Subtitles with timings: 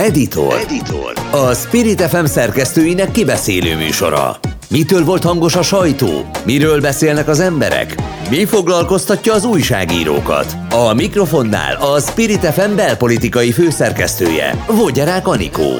[0.00, 0.54] Editor.
[0.54, 1.12] Editor.
[1.30, 4.38] A Spirit FM szerkesztőinek kibeszélő műsora.
[4.70, 6.30] Mitől volt hangos a sajtó?
[6.44, 7.94] Miről beszélnek az emberek?
[8.30, 10.56] Mi foglalkoztatja az újságírókat?
[10.70, 15.72] A mikrofonnál a Spirit FM belpolitikai főszerkesztője, Vogyarák Anikó.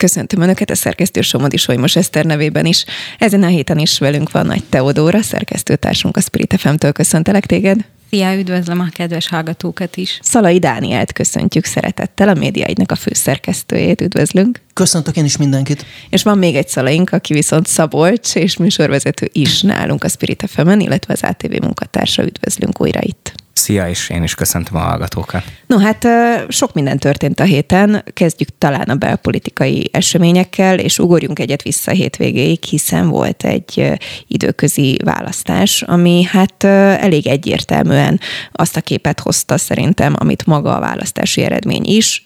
[0.00, 2.84] Köszöntöm Önöket a szerkesztő Somodi Solymos Eszter nevében is.
[3.18, 6.92] Ezen a héten is velünk van Nagy Teodóra, szerkesztőtársunk a Spirit FM-től.
[6.92, 7.84] Köszöntelek téged.
[8.10, 10.18] Szia, üdvözlöm a kedves hallgatókat is.
[10.22, 14.00] Szalai Dánielt köszöntjük szeretettel, a médiaidnak a főszerkesztőjét.
[14.00, 14.60] Üdvözlünk.
[14.74, 15.84] Köszöntök én is mindenkit.
[16.10, 20.80] És van még egy szalaink, aki viszont Szabolcs és műsorvezető is nálunk a Spirit fm
[20.80, 22.22] illetve az ATV munkatársa.
[22.22, 23.39] Üdvözlünk újra itt.
[23.60, 25.44] Szia, és én is köszöntöm a hallgatókat.
[25.66, 26.06] No hát
[26.48, 28.04] sok minden történt a héten.
[28.12, 33.92] Kezdjük talán a belpolitikai eseményekkel, és ugorjunk egyet vissza a hétvégéig, hiszen volt egy
[34.26, 38.20] időközi választás, ami hát elég egyértelműen
[38.52, 42.24] azt a képet hozta szerintem, amit maga a választási eredmény is.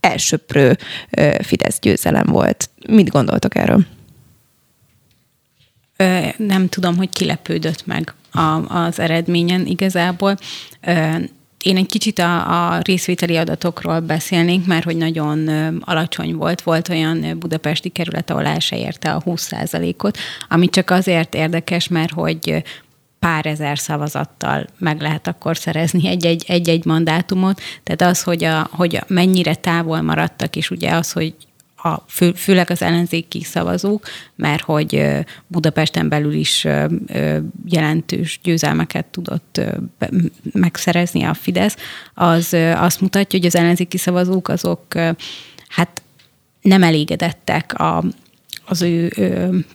[0.00, 0.76] Elsőprő
[1.40, 2.70] Fidesz győzelem volt.
[2.88, 3.86] Mit gondoltok erről?
[6.36, 10.36] Nem tudom, hogy kilepődött meg a, az eredményen igazából.
[11.62, 15.48] Én egy kicsit a, a részvételi adatokról beszélnénk, mert hogy nagyon
[15.80, 16.62] alacsony volt.
[16.62, 20.18] Volt olyan budapesti kerület, ahol el se érte a 20%-ot,
[20.48, 22.62] ami csak azért érdekes, mert hogy
[23.18, 26.08] pár ezer szavazattal meg lehet akkor szerezni
[26.46, 27.60] egy-egy, mandátumot.
[27.82, 31.34] Tehát az, hogy, a, hogy mennyire távol maradtak, és ugye az, hogy
[31.84, 35.06] a, fő, főleg az ellenzéki szavazók, mert hogy
[35.46, 36.66] Budapesten belül is
[37.66, 39.60] jelentős győzelmeket tudott
[40.52, 41.76] megszerezni a Fidesz,
[42.14, 44.94] az azt mutatja, hogy az ellenzéki szavazók azok
[45.68, 46.02] hát
[46.60, 48.04] nem elégedettek a,
[48.66, 49.12] az ő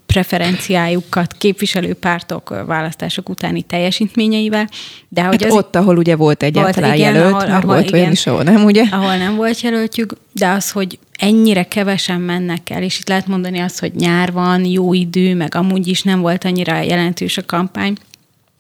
[0.06, 4.70] preferenciájukat képviselő pártok választások utáni teljesítményeivel.
[5.09, 7.76] De hogy hát az ott, ahol ugye volt egyáltalán volt, igen, jelölt, ahol, mert ahol,
[7.76, 8.84] volt igen, olyan is, ahol nem, ugye?
[8.92, 13.60] Ahol nem volt jelöltjük, de az, hogy ennyire kevesen mennek el, és itt lehet mondani
[13.60, 17.95] azt, hogy nyár van, jó idő, meg amúgy is nem volt annyira jelentős a kampány,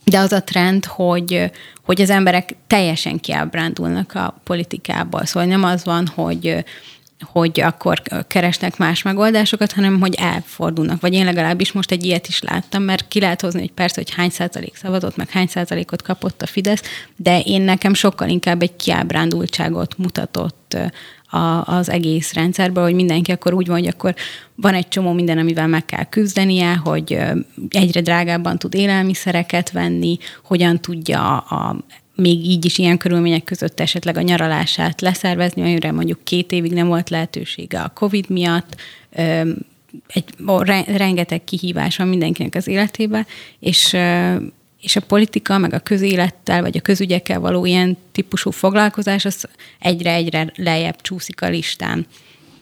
[0.03, 1.51] de az a trend, hogy,
[1.85, 5.25] hogy az emberek teljesen kiábrándulnak a politikából.
[5.25, 6.63] Szóval nem az van, hogy
[7.25, 11.01] hogy akkor keresnek más megoldásokat, hanem hogy elfordulnak.
[11.01, 14.13] Vagy én legalábbis most egy ilyet is láttam, mert ki lehet hozni, hogy persze, hogy
[14.13, 16.81] hány százalék szavazott, meg hány százalékot kapott a Fidesz,
[17.15, 20.77] de én nekem sokkal inkább egy kiábrándultságot mutatott
[21.29, 24.15] a, az egész rendszerben, hogy mindenki akkor úgy van, hogy akkor
[24.55, 27.19] van egy csomó minden, amivel meg kell küzdenie, hogy
[27.69, 31.75] egyre drágábban tud élelmiszereket venni, hogyan tudja a
[32.19, 36.87] még így is ilyen körülmények között esetleg a nyaralását leszervezni, amire mondjuk két évig nem
[36.87, 38.75] volt lehetősége a COVID miatt,
[40.07, 40.33] egy
[40.87, 43.25] rengeteg kihívás van mindenkinek az életében,
[43.59, 43.97] és,
[44.81, 49.47] és a politika, meg a közélettel, vagy a közügyekkel való ilyen típusú foglalkozás, az
[49.79, 52.05] egyre-egyre lejjebb csúszik a listán.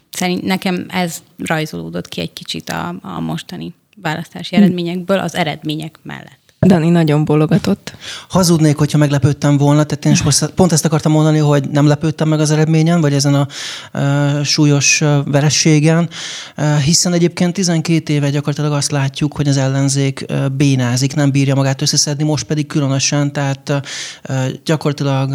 [0.10, 6.47] Szerint nekem ez rajzolódott ki egy kicsit a, a mostani választási eredményekből az eredmények mellett.
[6.60, 7.96] Dani nagyon bologatott.
[8.30, 12.40] Hazudnék, hogyha meglepődtem volna, tehát én most pont ezt akartam mondani, hogy nem lepődtem meg
[12.40, 13.48] az eredményen, vagy ezen a
[13.94, 16.10] uh, súlyos verességen,
[16.58, 21.56] uh, hiszen egyébként 12 éve gyakorlatilag azt látjuk, hogy az ellenzék uh, bénázik, nem bírja
[21.56, 23.82] magát összeszedni, most pedig különösen, tehát
[24.30, 25.30] uh, gyakorlatilag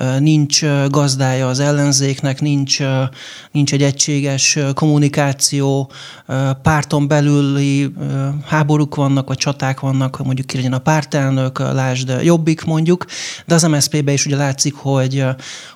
[0.00, 2.86] uh, nincs gazdája az ellenzéknek, nincs, uh,
[3.50, 5.90] nincs egy egységes kommunikáció,
[6.28, 7.94] uh, párton belüli uh,
[8.46, 13.04] háborúk vannak, vagy csaták vannak, mondjuk mondjuk ki legyen a pártelnök, lásd Jobbik mondjuk,
[13.46, 15.24] de az MSZP-be is ugye látszik, hogy,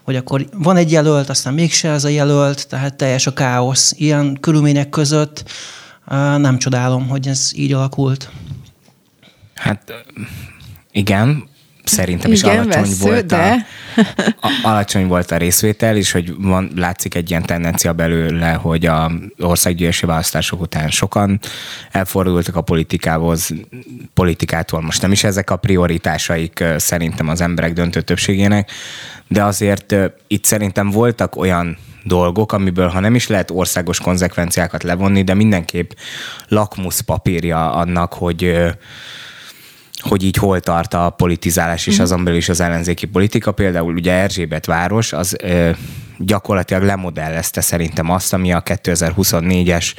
[0.03, 3.95] hogy akkor van egy jelölt, aztán mégse ez a jelölt, tehát teljes a káosz.
[3.97, 5.51] Ilyen körülmények között
[6.37, 8.31] nem csodálom, hogy ez így alakult.
[9.55, 9.93] Hát
[10.93, 11.49] igen,
[11.89, 13.67] szerintem is Igen, alacsony vesző, volt de...
[13.97, 18.87] a, a, alacsony volt a részvétel, és hogy van, látszik egy ilyen tendencia belőle, hogy
[18.87, 21.41] a országgyűlési választások után sokan
[21.91, 23.51] elfordultak a politikához,
[24.15, 28.71] politikától most nem is ezek a prioritásaik szerintem az emberek döntő többségének,
[29.29, 29.95] de azért
[30.27, 35.91] itt szerintem voltak olyan dolgok, amiből ha nem is lehet országos konzekvenciákat levonni, de mindenképp
[36.49, 38.57] lakmuszpapírja annak, hogy
[39.99, 42.03] hogy így hol tart a politizálás és mhm.
[42.03, 43.53] azon belül is az ellenzéki politika.
[43.53, 45.71] Például ugye Erzsébet város az ö,
[46.19, 49.93] gyakorlatilag lemodellezte szerintem azt, ami a 2024-es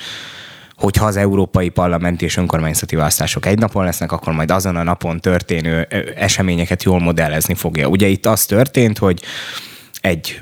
[0.76, 5.20] hogyha az európai parlamenti és önkormányzati választások egy napon lesznek, akkor majd azon a napon
[5.20, 5.82] történő
[6.16, 7.88] eseményeket jól modellezni fogja.
[7.88, 9.24] Ugye itt az történt, hogy
[10.02, 10.42] egy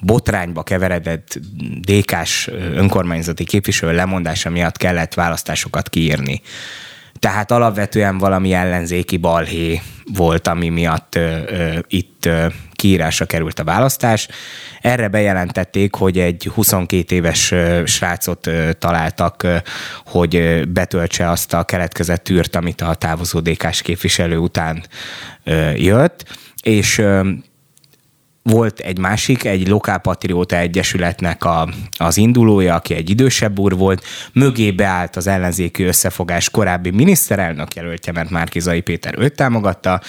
[0.00, 1.38] botrányba keveredett
[1.80, 6.40] DK-s önkormányzati képviselő lemondása miatt kellett választásokat kiírni.
[7.18, 9.80] Tehát alapvetően valami ellenzéki balhé
[10.14, 14.28] volt, ami miatt ö, ö, itt ö, kiírásra került a választás.
[14.80, 17.54] Erre bejelentették, hogy egy 22 éves
[17.84, 19.46] srácot találtak,
[20.06, 24.84] hogy betöltse azt a keletkezett űrt, amit a távozó DK-s képviselő után
[25.74, 26.24] jött,
[26.62, 27.02] és
[28.48, 31.68] volt egy másik, egy lokálpatrióta egyesületnek a,
[31.98, 38.12] az indulója, aki egy idősebb úr volt, mögé beállt az ellenzéki összefogás korábbi miniszterelnök jelöltje,
[38.12, 40.00] mert Márkizai Péter őt támogatta,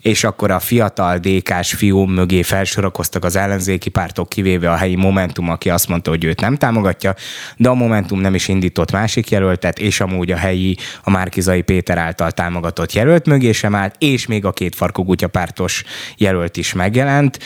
[0.00, 5.48] és akkor a fiatal DK-s fiú mögé felsorakoztak az ellenzéki pártok, kivéve a helyi Momentum,
[5.48, 7.14] aki azt mondta, hogy őt nem támogatja,
[7.56, 11.98] de a Momentum nem is indított másik jelöltet, és amúgy a helyi, a Márkizai Péter
[11.98, 15.84] által támogatott jelölt mögé sem állt, és még a két farkogutya pártos
[16.16, 17.38] jelölt is megjelent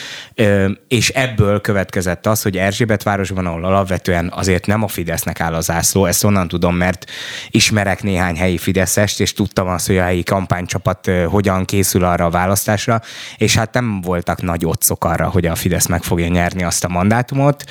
[0.87, 5.61] és ebből következett az, hogy Erzsébet városban, ahol alapvetően azért nem a Fidesznek áll a
[5.61, 7.05] zászló, ezt onnan tudom, mert
[7.49, 12.29] ismerek néhány helyi Fideszest, és tudtam azt, hogy a helyi kampánycsapat hogyan készül arra a
[12.29, 13.01] választásra,
[13.37, 16.87] és hát nem voltak nagy otcok arra, hogy a Fidesz meg fogja nyerni azt a
[16.87, 17.63] mandátumot.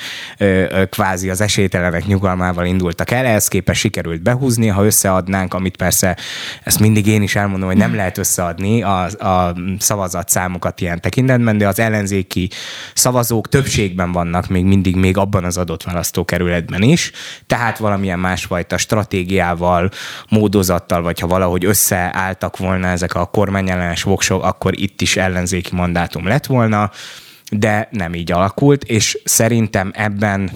[0.89, 6.17] Kvázi az esélytelenek nyugalmával indultak el, ehhez képest sikerült behúzni, ha összeadnánk, amit persze
[6.63, 11.67] ezt mindig én is elmondom, hogy nem lehet összeadni a, a szavazatszámokat ilyen tekintetben, de
[11.67, 12.49] az ellenzéki
[12.93, 17.11] szavazók többségben vannak még mindig még abban az adott választókerületben is,
[17.47, 19.89] tehát valamilyen másfajta stratégiával,
[20.29, 26.27] módozattal, vagy ha valahogy összeálltak volna ezek a kormányellenes voksok, akkor itt is ellenzéki mandátum
[26.27, 26.91] lett volna,
[27.51, 30.51] de nem így alakult, és szerintem ebben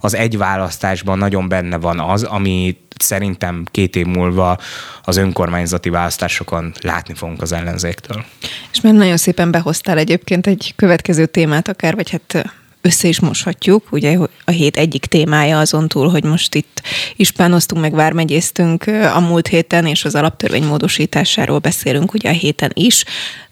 [0.00, 4.58] az egy választásban nagyon benne van az, ami szerintem két év múlva
[5.02, 8.24] az önkormányzati választásokon látni fogunk az ellenzéktől.
[8.72, 13.86] És már nagyon szépen behoztál egyébként egy következő témát akár, vagy hát össze is moshatjuk.
[13.90, 16.82] Ugye a hét egyik témája azon túl, hogy most itt
[17.16, 23.04] ispánoztunk, meg vármegyéztünk a múlt héten, és az alaptörvény módosításáról beszélünk ugye a héten is.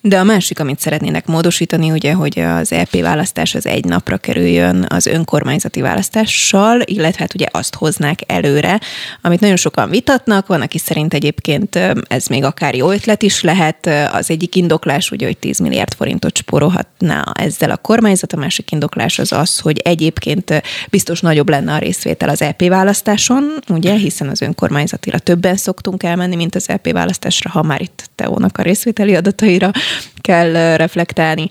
[0.05, 4.87] De a másik, amit szeretnének módosítani, ugye, hogy az EP választás az egy napra kerüljön
[4.89, 8.81] az önkormányzati választással, illetve hát ugye azt hoznák előre,
[9.21, 13.91] amit nagyon sokan vitatnak, van, aki szerint egyébként ez még akár jó ötlet is lehet.
[14.13, 19.19] Az egyik indoklás ugye, hogy 10 milliárd forintot spórolhatna ezzel a kormányzat, a másik indoklás
[19.23, 24.43] az az, hogy egyébként biztos nagyobb lenne a részvétel az EP választáson, ugye, hiszen az
[24.43, 29.71] önkormányzatira többen szoktunk elmenni, mint az EP választásra, ha már itt Teónak a részvételi adataira
[30.21, 31.47] kell reflektálni.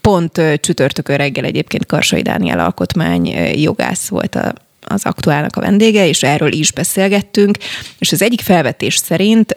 [0.00, 4.52] Pont csütörtökön reggel egyébként Karsai Dániel alkotmány jogász volt a
[4.94, 7.58] az aktuálnak a vendége, és erről is beszélgettünk,
[7.98, 9.56] és az egyik felvetés szerint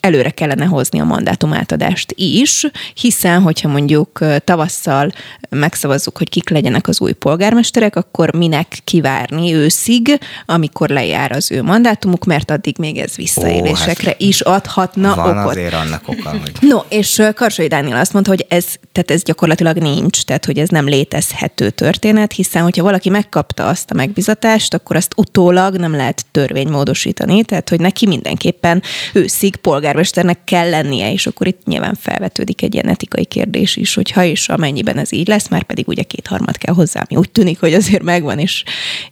[0.00, 5.12] előre kellene hozni a mandátumátadást is, hiszen hogyha mondjuk tavasszal
[5.48, 11.62] megszavazzuk, hogy kik legyenek az új polgármesterek, akkor minek kivárni őszig, amikor lejár az ő
[11.62, 15.50] mandátumuk, mert addig még ez visszaélésekre Ó, hát is adhatna van okot.
[15.50, 16.52] azért annak oka, hogy...
[16.60, 20.68] No, és Karsai Dániel azt mondta, hogy ez, tehát ez gyakorlatilag nincs, tehát hogy ez
[20.68, 25.92] nem létezhető történet, hiszen hogyha valaki megkapta azt a megbizat választást, akkor azt utólag nem
[25.92, 31.94] lehet törvény módosítani, tehát hogy neki mindenképpen őszig polgármesternek kell lennie, és akkor itt nyilván
[31.94, 35.88] felvetődik egy ilyen etikai kérdés is, hogy ha és amennyiben ez így lesz, már pedig
[35.88, 38.64] ugye kétharmad kell hozzá, ami úgy tűnik, hogy azért megvan, és,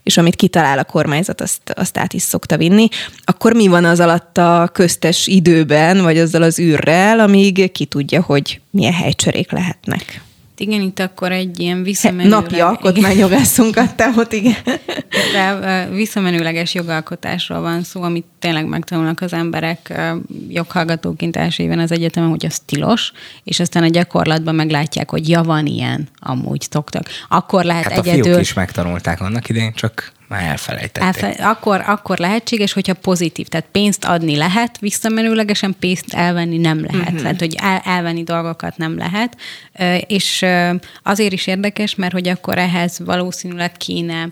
[0.03, 2.89] és amit kitalál a kormányzat, azt, azt át is szokta vinni,
[3.25, 8.23] akkor mi van az alatt a köztes időben, vagy azzal az űrrel, amíg ki tudja,
[8.23, 10.23] hogy milyen helycserék lehetnek?
[10.63, 12.41] Igen, itt akkor egy ilyen visszamenőleg...
[12.41, 14.57] Napi alkotmányjogászunkat, tehát igen.
[15.33, 19.93] De visszamenőleges jogalkotásról van szó, amit tényleg megtanulnak az emberek
[20.49, 23.13] joghallgatóként első éven az egyetemen, hogy az tilos,
[23.45, 27.05] és aztán a gyakorlatban meglátják, hogy ja, van ilyen, amúgy szoktak.
[27.29, 28.21] Akkor lehet hát egyedül...
[28.21, 31.23] a fiúk is megtanulták annak idején, csak már elfelejtették.
[31.23, 33.47] Elfe- akkor, akkor lehetséges, hogyha pozitív.
[33.47, 37.03] Tehát pénzt adni lehet, visszamenőlegesen pénzt elvenni nem lehet.
[37.03, 37.21] Uh-huh.
[37.21, 39.37] Tehát, hogy el, elvenni dolgokat nem lehet.
[40.07, 40.45] És
[41.03, 44.29] azért is érdekes, mert hogy akkor ehhez valószínűleg kéne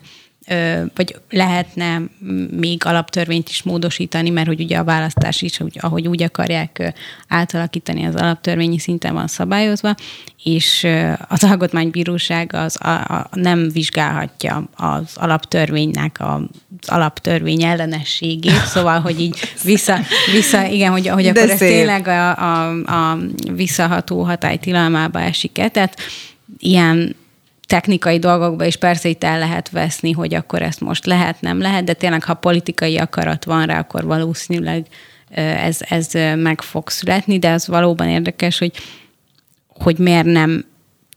[0.95, 2.03] vagy lehetne
[2.51, 6.93] még alaptörvényt is módosítani, mert hogy ugye a választás is, ahogy úgy akarják
[7.29, 9.95] átalakítani, az alaptörvényi szinten van szabályozva,
[10.43, 10.87] és
[11.29, 16.43] az alkotmánybíróság az a, a, nem vizsgálhatja az alaptörvénynek az
[16.87, 19.99] alaptörvény ellenességét, szóval, hogy így vissza,
[20.33, 23.19] vissza igen, hogy, hogy akkor ez tényleg a, a, a
[23.55, 25.97] visszaható hatály tilalmába esik-e, tehát
[26.59, 27.17] ilyen
[27.71, 31.85] technikai dolgokba is persze itt el lehet veszni, hogy akkor ezt most lehet, nem lehet,
[31.85, 34.87] de tényleg, ha politikai akarat van rá, akkor valószínűleg
[35.35, 38.73] ez, ez meg fog születni, de az valóban érdekes, hogy,
[39.69, 40.65] hogy miért nem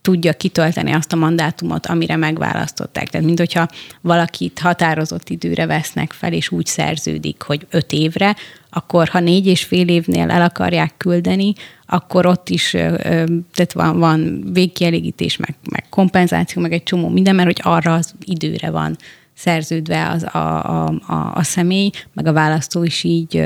[0.04, 3.08] tudja kitölteni azt a mandátumot, amire megválasztották.
[3.08, 3.68] Tehát, mint hogyha
[4.00, 8.36] valakit határozott időre vesznek fel, és úgy szerződik, hogy öt évre,
[8.70, 11.52] akkor ha négy és fél évnél el akarják küldeni,
[11.86, 17.48] akkor ott is tehát van, van végkielégítés, meg, meg kompenzáció, meg egy csomó minden, mert
[17.48, 18.96] hogy arra az időre van
[19.34, 23.44] szerződve az, a, a, a, a személy, meg a választó is így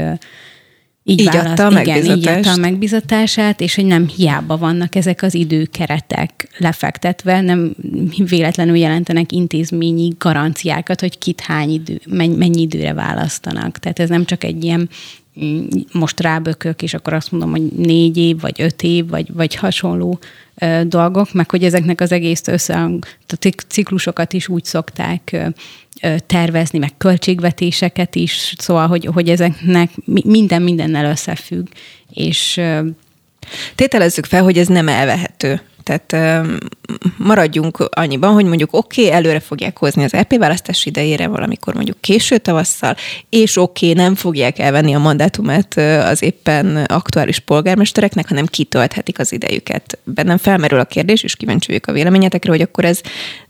[1.08, 4.94] így, így választ, adta a igen, így adta a megbizatását, és hogy nem hiába vannak
[4.94, 7.74] ezek az időkeretek lefektetve, nem
[8.28, 13.78] véletlenül jelentenek intézményi garanciákat, hogy kit hány idő, mennyi időre választanak.
[13.78, 14.88] Tehát ez nem csak egy ilyen
[15.92, 20.18] most rábökök, és akkor azt mondom, hogy négy év, vagy öt év, vagy, vagy hasonló
[20.54, 22.90] ö, dolgok, meg hogy ezeknek az egész össze, a
[23.68, 25.46] ciklusokat is úgy szokták ö,
[26.26, 31.66] tervezni, meg költségvetéseket is, szóval, hogy, hogy ezeknek minden mindennel összefügg,
[32.12, 32.60] és
[33.74, 35.60] Tételezzük fel, hogy ez nem elvehető.
[35.88, 36.46] Tehát
[37.16, 42.00] maradjunk annyiban, hogy mondjuk oké, okay, előre fogják hozni az EP választás idejére valamikor mondjuk
[42.00, 42.96] késő tavasszal,
[43.28, 49.32] és oké, okay, nem fogják elvenni a mandátumát az éppen aktuális polgármestereknek, hanem kitölthetik az
[49.32, 49.98] idejüket.
[50.04, 53.00] Bennem felmerül a kérdés, és kíváncsi vagyok a véleményetekre, hogy akkor ez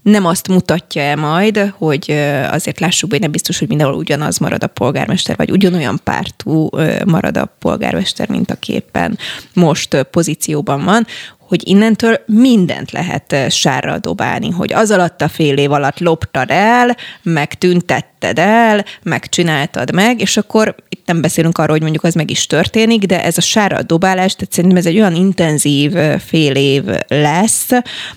[0.02, 2.10] nem azt mutatja-e majd, hogy
[2.50, 6.68] azért lássuk hogy nem biztos, hogy mindenhol ugyanaz marad a polgármester, vagy ugyanolyan pártú
[7.04, 9.18] marad a polgármester, mint aki éppen
[9.52, 11.06] most pozícióban van,
[11.48, 16.50] hogy innentől mindent lehet eh, sárra dobálni, hogy az alatt a fél év alatt loptad
[16.50, 22.04] el, meg tüntetted el, meg csináltad meg, és akkor itt nem beszélünk arról, hogy mondjuk
[22.04, 25.96] az meg is történik, de ez a sárra dobálás, tehát szerintem ez egy olyan intenzív
[25.96, 27.68] eh, fél év lesz,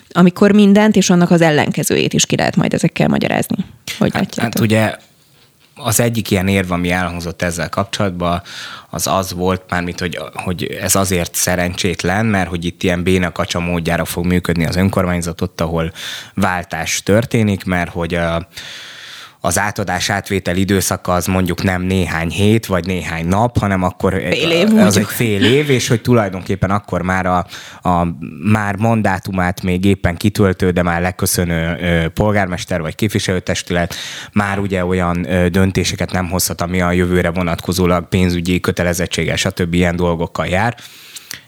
[0.10, 3.66] amikor mindent és annak az ellenkezőjét is ki lehet majd ezekkel magyarázni.
[3.98, 4.96] Hogy hát, hát ugye
[5.84, 8.42] az egyik ilyen érv, ami elhangzott ezzel kapcsolatban,
[8.90, 13.32] az az volt már, mint hogy, hogy ez azért szerencsétlen, mert hogy itt ilyen béna
[13.32, 15.92] kacsa módjára fog működni az önkormányzat ott, ahol
[16.34, 18.48] váltás történik, mert hogy a,
[19.44, 24.52] az átadás átvétel időszaka az mondjuk nem néhány hét, vagy néhány nap, hanem akkor fél
[24.52, 24.96] év, az mondjuk.
[24.96, 27.46] egy fél év, és hogy tulajdonképpen akkor már a,
[27.82, 28.08] a
[28.52, 31.78] már mandátumát még éppen kitöltő, de már leköszönő
[32.14, 33.96] polgármester vagy képviselőtestület
[34.34, 39.74] már ugye olyan döntéseket nem hozhat, ami a jövőre vonatkozólag pénzügyi kötelezettséggel, stb.
[39.74, 40.76] ilyen dolgokkal jár.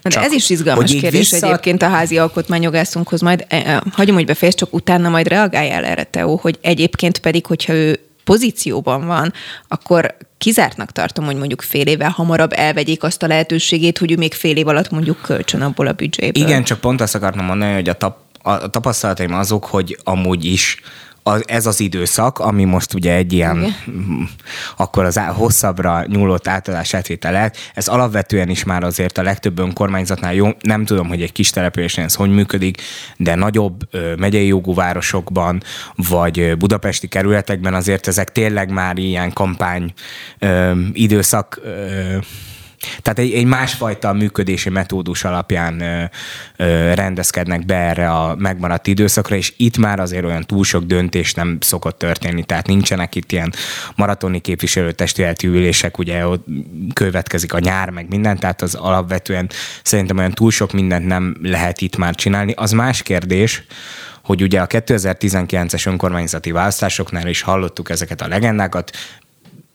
[0.02, 1.46] De csak, ez is izgalmas kérdés vissza...
[1.46, 6.38] egyébként a házi alkotmányjogászunkhoz, majd eh, hagyom, hogy befejezd, csak utána majd reagáljál erre, Teó,
[6.42, 9.32] hogy egyébként pedig, hogyha ő pozícióban van,
[9.68, 14.34] akkor kizártnak tartom, hogy mondjuk fél évvel hamarabb elvegyék azt a lehetőségét, hogy ő még
[14.34, 16.42] fél év alatt mondjuk kölcsön abból a büdzséből.
[16.42, 20.80] Igen, csak pont azt akartam mondani, hogy a, tap, a tapasztalataim azok, hogy amúgy is
[21.26, 24.28] az, ez az időszak, ami most ugye egy ilyen, Igen.
[24.76, 30.48] akkor az hosszabbra nyúlott átadás átvételet, ez alapvetően is már azért a legtöbb önkormányzatnál jó,
[30.60, 32.82] nem tudom, hogy egy kis településen ez hogy működik,
[33.16, 33.88] de nagyobb
[34.18, 35.62] megyei jogú városokban,
[35.94, 39.92] vagy budapesti kerületekben azért ezek tényleg már ilyen kampány
[40.38, 42.16] ö, időszak ö,
[43.02, 46.04] tehát egy, egy másfajta működési metódus alapján ö,
[46.56, 51.34] ö, rendezkednek be erre a megmaradt időszakra, és itt már azért olyan túl sok döntés
[51.34, 53.52] nem szokott történni, tehát nincsenek itt ilyen
[53.96, 56.46] maratoni képviselőtestületi ülések, ugye ott
[56.92, 59.50] következik a nyár, meg minden, tehát az alapvetően
[59.82, 62.52] szerintem olyan túl sok mindent nem lehet itt már csinálni.
[62.56, 63.64] Az más kérdés,
[64.24, 68.90] hogy ugye a 2019-es önkormányzati választásoknál is hallottuk ezeket a legendákat,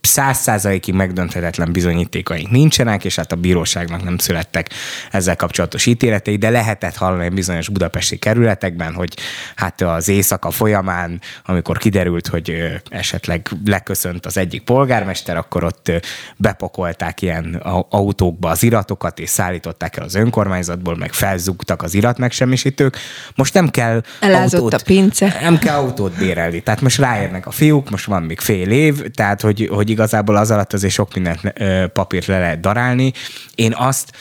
[0.02, 4.70] száz százalékig megdönthetetlen bizonyítékaink nincsenek, és hát a bíróságnak nem születtek
[5.12, 9.14] ezzel kapcsolatos ítéletei, de lehetett hallani bizonyos budapesti kerületekben, hogy
[9.56, 12.58] hát az éjszaka folyamán, amikor kiderült, hogy
[12.90, 15.92] esetleg leköszönt az egyik polgármester, akkor ott
[16.38, 17.54] bepakolták ilyen
[17.90, 22.98] autókba az iratokat, és szállították el az önkormányzatból, meg felzugtak az irat megsemmisítők.
[23.36, 25.38] Most nem kell Elázott autót, a pince.
[25.42, 26.62] Nem kell autót bérelni.
[26.62, 30.36] Tehát most ráérnek a fiúk, most van még fél év, tehát hogy, hogy hogy igazából
[30.36, 31.54] az alatt azért sok mindent
[31.94, 33.14] papírt le lehet darálni.
[33.56, 34.12] Én azt,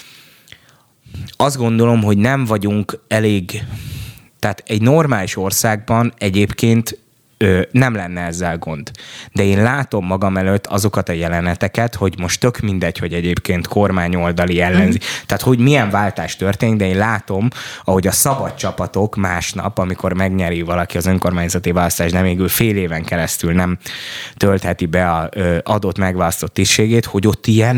[1.37, 3.65] azt gondolom, hogy nem vagyunk elég,
[4.39, 6.99] tehát egy normális országban egyébként
[7.39, 8.91] ö, nem lenne ezzel gond.
[9.33, 14.61] De én látom magam előtt azokat a jeleneteket, hogy most tök mindegy, hogy egyébként kormányoldali
[14.61, 14.99] ellenzi.
[14.99, 15.27] Mm.
[15.27, 17.49] Tehát, hogy milyen váltás történik, de én látom,
[17.85, 22.77] ahogy a szabad csapatok másnap, amikor megnyeri valaki az önkormányzati választást, de még ő fél
[22.77, 23.79] éven keresztül nem
[24.37, 27.77] töltheti be a ö, adott megválasztott tisztségét, hogy ott ilyen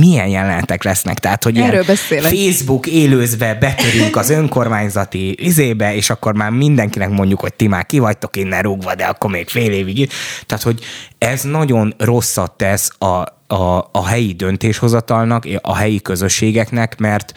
[0.00, 1.18] milyen jelenetek lesznek.
[1.18, 2.32] Tehát, hogy Erről beszélek.
[2.32, 7.98] Facebook élőzve betörünk az önkormányzati izébe, és akkor már mindenkinek mondjuk, hogy ti már ki
[7.98, 10.10] vagytok innen rúgva, de akkor még fél évig.
[10.46, 10.80] Tehát, hogy
[11.18, 13.24] ez nagyon rosszat tesz a,
[13.54, 17.32] a, a helyi döntéshozatalnak, a helyi közösségeknek, mert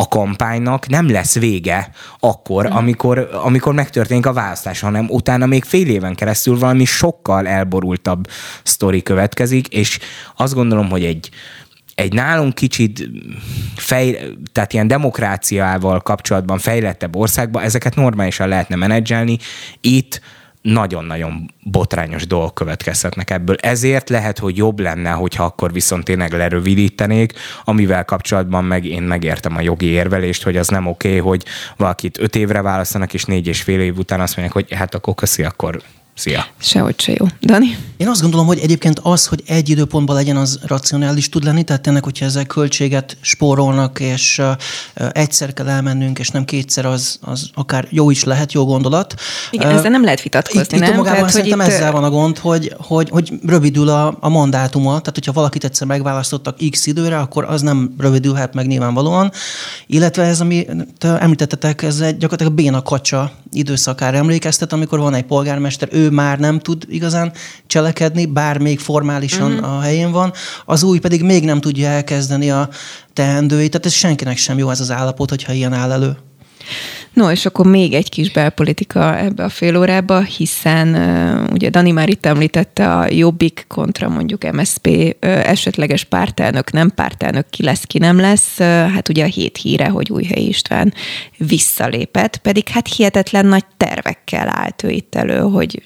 [0.00, 1.90] a kampánynak nem lesz vége
[2.20, 8.28] akkor, amikor, amikor megtörténik a választás, hanem utána még fél éven keresztül valami sokkal elborultabb
[8.62, 9.98] sztori következik, és
[10.36, 11.30] azt gondolom, hogy egy
[11.94, 13.08] egy nálunk kicsit
[13.76, 14.18] fej,
[14.52, 19.38] tehát ilyen demokráciával kapcsolatban fejlettebb országban ezeket normálisan lehetne menedzselni.
[19.80, 20.20] Itt
[20.62, 23.56] nagyon-nagyon botrányos dolgok következhetnek ebből.
[23.60, 27.32] Ezért lehet, hogy jobb lenne, hogyha akkor viszont tényleg lerövidítenék,
[27.64, 31.44] amivel kapcsolatban meg én megértem a jogi érvelést, hogy az nem oké, okay, hogy
[31.76, 35.14] valakit öt évre választanak, és négy és fél év után azt mondják, hogy hát akkor
[35.14, 35.82] köszi, akkor
[36.18, 36.46] Szia!
[36.60, 37.26] Sehogy se jó.
[37.40, 37.78] Dani?
[37.96, 41.86] Én azt gondolom, hogy egyébként az, hogy egy időpontban legyen, az racionális tud lenni, tehát
[41.86, 44.42] ennek, hogyha ezzel költséget spórolnak, és
[44.94, 49.14] egyszer kell elmennünk, és nem kétszer, az, az akár jó is lehet, jó gondolat.
[49.50, 50.90] Igen, uh, ezzel nem lehet vitatkozni, itt, nem?
[50.90, 51.66] Itt magában tehát, szerintem itt...
[51.66, 55.86] ezzel van a gond, hogy, hogy, hogy rövidül a, a mandátuma, tehát hogyha valakit egyszer
[55.86, 59.32] megválasztottak x időre, akkor az nem rövidülhet meg nyilvánvalóan.
[59.86, 60.66] Illetve ez, ami
[61.00, 66.38] említettetek, ez egy gyakorlatilag a béna kacsa időszakára emlékeztet, amikor van egy polgármester, ő már
[66.38, 67.32] nem tud igazán
[67.66, 69.76] cselekedni, bár még formálisan uh-huh.
[69.76, 70.32] a helyén van,
[70.64, 72.68] az új pedig még nem tudja elkezdeni a
[73.12, 76.16] teendőit, tehát ez senkinek sem jó ez az állapot, hogyha ilyen áll elő.
[77.18, 80.88] No, és akkor még egy kis belpolitika ebbe a fél órába, hiszen
[81.52, 87.62] ugye Dani már itt említette a Jobbik kontra mondjuk MSP esetleges pártelnök, nem pártelnök, ki
[87.62, 88.58] lesz, ki nem lesz.
[88.58, 90.94] Hát ugye a hét híre, hogy Újhely István
[91.36, 95.82] visszalépett, pedig hát hihetetlen nagy tervekkel állt ő itt elő, hogy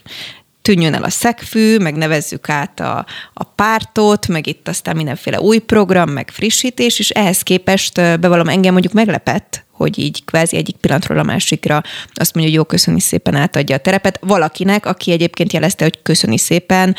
[0.63, 5.59] tűnjön el a szegfű, meg nevezzük át a, a pártot, meg itt aztán mindenféle új
[5.59, 11.19] program, meg frissítés, és ehhez képest bevallom engem mondjuk meglepett, hogy így kvázi egyik pillanatról
[11.19, 11.83] a másikra
[12.15, 16.39] azt mondja, hogy jó, köszöni szépen, átadja a terepet valakinek, aki egyébként jelezte, hogy köszöni
[16.39, 16.97] szépen,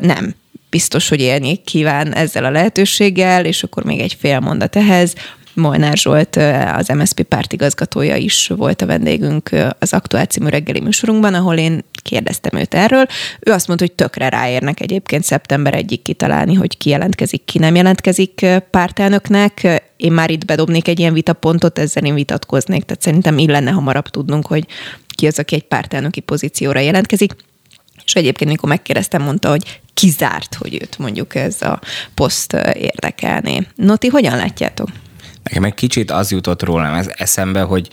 [0.00, 0.34] nem
[0.70, 5.14] biztos, hogy élni kíván ezzel a lehetőséggel, és akkor még egy fél mondat ehhez.
[5.54, 6.36] Molnár Zsolt,
[6.74, 12.60] az MSZP pártigazgatója is volt a vendégünk az Aktuál című reggeli műsorunkban, ahol én kérdeztem
[12.60, 13.06] őt erről.
[13.40, 17.74] Ő azt mondta, hogy tökre ráérnek egyébként szeptember egyik kitalálni, hogy ki jelentkezik, ki nem
[17.74, 19.82] jelentkezik pártelnöknek.
[19.96, 24.46] Én már itt bedobnék egy ilyen vitapontot, ezzel én vitatkoznék, tehát szerintem illene hamarabb tudnunk,
[24.46, 24.66] hogy
[25.14, 27.32] ki az, aki egy pártelnöki pozícióra jelentkezik.
[28.04, 31.80] És egyébként, mikor megkérdeztem, mondta, hogy kizárt, hogy őt mondjuk ez a
[32.14, 33.66] poszt érdekelné.
[33.74, 34.88] Noti, hogyan látjátok?
[35.42, 37.88] Nekem egy kicsit az jutott rólam ez eszembe, hogy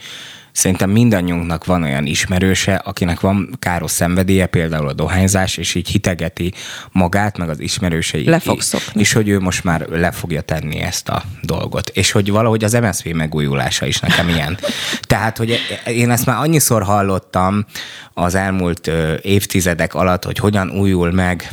[0.57, 6.53] Szerintem mindannyiunknak van olyan ismerőse, akinek van káros szenvedélye, például a dohányzás, és így hitegeti
[6.91, 8.25] magát, meg az ismerősei.
[8.25, 9.01] Le fog szokni.
[9.01, 11.89] És hogy ő most már le fogja tenni ezt a dolgot.
[11.89, 14.57] És hogy valahogy az MSZP megújulása is nekem ilyen.
[15.01, 17.65] Tehát, hogy én ezt már annyiszor hallottam
[18.13, 18.91] az elmúlt
[19.21, 21.49] évtizedek alatt, hogy hogyan újul meg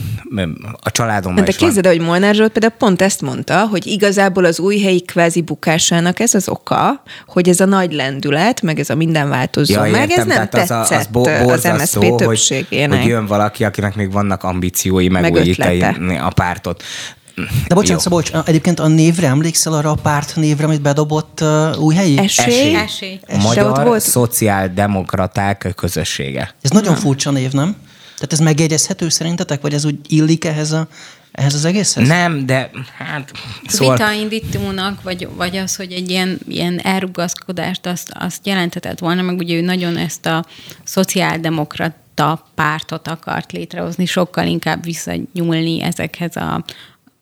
[0.80, 4.80] a családomban De képzeld, hogy Molnár Zsolt például pont ezt mondta, hogy igazából az új
[4.80, 9.28] helyi kvázi bukásának ez az oka, hogy ez a nagy lendület, meg ez a minden
[9.28, 12.90] változó ja, meg, értem, ez nem tetszett az, az, bo- az MSZP többségének.
[12.90, 16.82] Hogy, hogy jön valaki, akinek még vannak ambíciói megújítani a pártot.
[17.68, 21.94] De bocsánat, Szabolcs, egyébként a névre emlékszel arra a párt névre, amit bedobott uh, új
[21.94, 22.18] helyi?
[22.18, 22.74] Esély.
[22.74, 23.20] Esély.
[23.26, 23.42] Esély.
[23.42, 24.02] Magyar volt...
[24.02, 26.54] Szociáldemokraták közössége.
[26.62, 27.76] Ez nagyon furcsa név, nem?
[28.14, 30.88] Tehát ez megjegyezhető szerintetek, vagy ez úgy illik ehhez a
[31.34, 32.08] ehhez az egészhez?
[32.08, 33.32] Nem, de hát...
[33.66, 33.96] Szóval...
[33.96, 39.54] Vitaindítónak, vagy, vagy az, hogy egy ilyen, ilyen elrugaszkodást azt, azt jelentetett volna, meg ugye
[39.54, 40.44] ő nagyon ezt a
[40.84, 46.64] szociáldemokrata pártot akart létrehozni, sokkal inkább visszanyúlni ezekhez a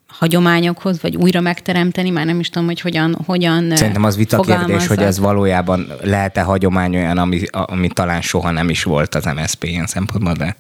[0.07, 4.87] hagyományokhoz, vagy újra megteremteni, már nem is tudom, hogy hogyan hogyan Szerintem az vita kérdés,
[4.87, 9.65] hogy ez valójában lehet-e hagyomány olyan, ami, ami talán soha nem is volt az MSZP
[9.65, 10.57] ilyen szempontból, de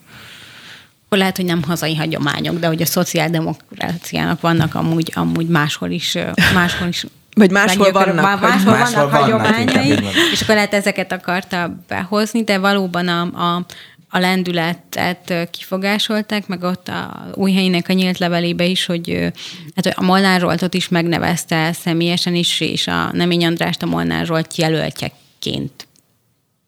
[1.12, 6.16] akkor lehet, hogy nem hazai hagyományok, de hogy a szociáldemokráciának vannak amúgy, amúgy máshol is,
[6.54, 9.98] máshol is vagy máshol vannak, máshol, máshol vannak, vannak hagyományai,
[10.32, 13.66] és akkor lehet ezeket akarta behozni, de valóban a, a,
[14.08, 19.32] a lendületet kifogásolták, meg ott a új helyének a nyílt levelébe is, hogy
[19.74, 24.56] hát a Molnár Zsoltot is megnevezte személyesen is, és a Nemény Andrást a Molnár Zsolt
[24.56, 25.88] jelöltjeként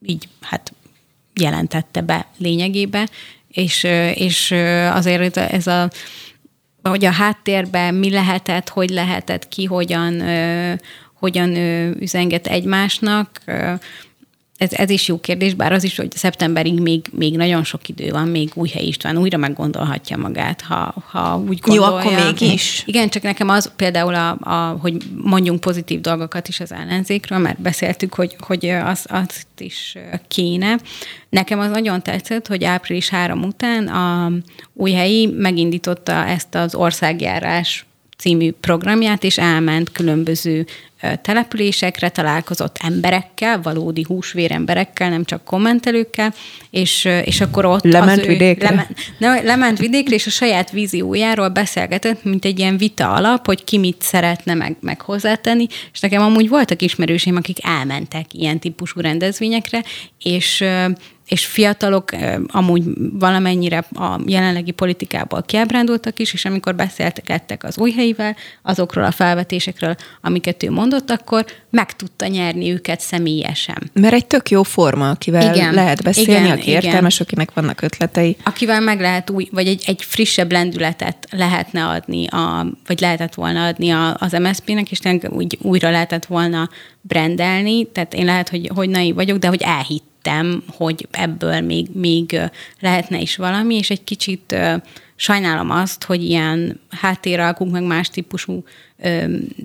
[0.03, 0.73] így hát
[1.35, 3.09] jelentette be lényegébe,
[3.55, 3.83] és,
[4.15, 4.51] és
[4.93, 5.91] azért ez a
[6.83, 10.23] hogy a háttérben mi lehetett, hogy lehetett, ki hogyan,
[11.15, 11.57] hogyan
[12.01, 13.41] üzenget egymásnak,
[14.57, 18.11] ez, ez is jó kérdés, bár az is, hogy szeptemberig még, még nagyon sok idő
[18.11, 21.91] van, még Újhely István újra meggondolhatja magát, ha, ha úgy gondolja.
[21.91, 22.83] Jó, akkor mégis.
[22.87, 27.61] Igen, csak nekem az például, a, a, hogy mondjunk pozitív dolgokat is az ellenzékről, mert
[27.61, 29.97] beszéltük, hogy, hogy az, azt is
[30.29, 30.79] kéne.
[31.29, 34.33] Nekem az nagyon tetszett, hogy április 3 után a
[34.73, 37.87] Újhelyi megindította ezt az országjárás
[38.19, 40.67] című programját, és elment különböző
[41.23, 46.35] településekre, találkozott emberekkel, valódi húsvér emberekkel, nem csak kommentelőkkel,
[46.71, 48.69] és, és akkor ott lement az vidékre?
[48.69, 48.89] Lement,
[49.19, 53.79] ne, lement vidékre, és a saját víziójáról beszélgetett, mint egy ilyen vita alap, hogy ki
[53.79, 59.83] mit szeretne meg, meg hozzátenni, és nekem amúgy voltak ismerőseim, akik elmentek ilyen típusú rendezvényekre,
[60.19, 60.65] és
[61.29, 62.11] és fiatalok
[62.47, 62.83] amúgy
[63.13, 69.97] valamennyire a jelenlegi politikából kiábrándultak is, és amikor beszéltek az új helyivel, azokról a felvetésekről,
[70.21, 73.91] amiket ő mondott, akkor meg tudta nyerni őket személyesen.
[73.93, 76.83] Mert egy tök jó forma, akivel igen, lehet beszélni, igen, aki igen.
[76.83, 78.37] értelmes, akinek vannak ötletei.
[78.45, 83.67] Akivel meg lehet új, vagy egy, egy frissebb lendületet lehetne adni, a, vagy lehetett volna
[83.67, 86.69] adni a, az MSZP-nek, és úgy újra lehetett volna
[87.01, 91.87] brendelni, tehát én lehet, hogy, hogy naiv vagyok, de hogy elhitt hittem, hogy ebből még,
[91.93, 92.41] még
[92.81, 94.57] lehetne is valami, és egy kicsit
[95.17, 98.65] sajnálom azt, hogy ilyen háttéralkunk, meg más típusú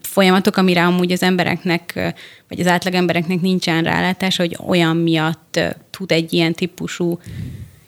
[0.02, 2.14] folyamatok, amire amúgy az embereknek,
[2.48, 7.20] vagy az átlag embereknek nincsen rálátás, hogy olyan miatt tud egy ilyen típusú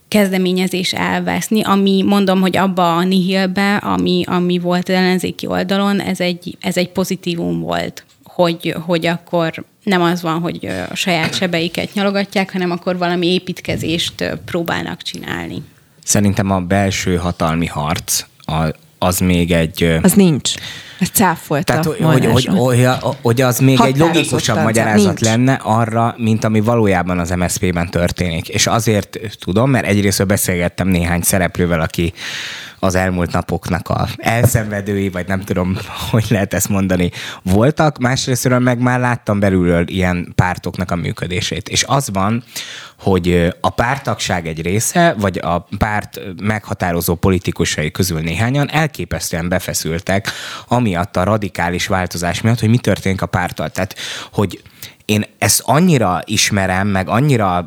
[0.08, 6.20] kezdeményezés elveszni, ami mondom, hogy abba a nihilbe, ami, ami volt az ellenzéki oldalon, ez
[6.20, 8.06] egy, ez egy pozitívum volt,
[8.36, 14.40] hogy, hogy akkor nem az van, hogy a saját sebeiket nyalogatják, hanem akkor valami építkezést
[14.46, 15.64] próbálnak csinálni.
[16.04, 18.24] Szerintem a belső hatalmi harc
[18.98, 20.00] az még egy...
[20.02, 20.54] Az nincs.
[21.00, 21.64] Ez cáfolta.
[21.64, 22.88] Tehát, hogy, hogy, hogy,
[23.22, 25.20] hogy az még egy logikusabb magyarázat nincs.
[25.20, 28.50] lenne arra, mint ami valójában az MSZP-ben történik.
[28.50, 32.14] És azért tudom, mert egyrészt beszélgettem néhány szereplővel, aki
[32.84, 35.78] az elmúlt napoknak a elszenvedői, vagy nem tudom,
[36.12, 37.12] hogy lehet ezt mondani,
[37.44, 37.98] voltak.
[37.98, 41.70] Másrésztről meg már láttam belülről ilyen pártoknak a működését.
[41.70, 42.44] És az van,
[43.00, 50.32] hogy a pártagság egy része, vagy a párt meghatározó politikusai közül néhányan elképesztően befeszültek,
[50.68, 53.70] amiatt a radikális változás miatt, hogy mi történik a párttal.
[53.70, 53.96] Tehát,
[54.32, 54.62] hogy
[55.06, 57.66] én ezt annyira ismerem, meg annyira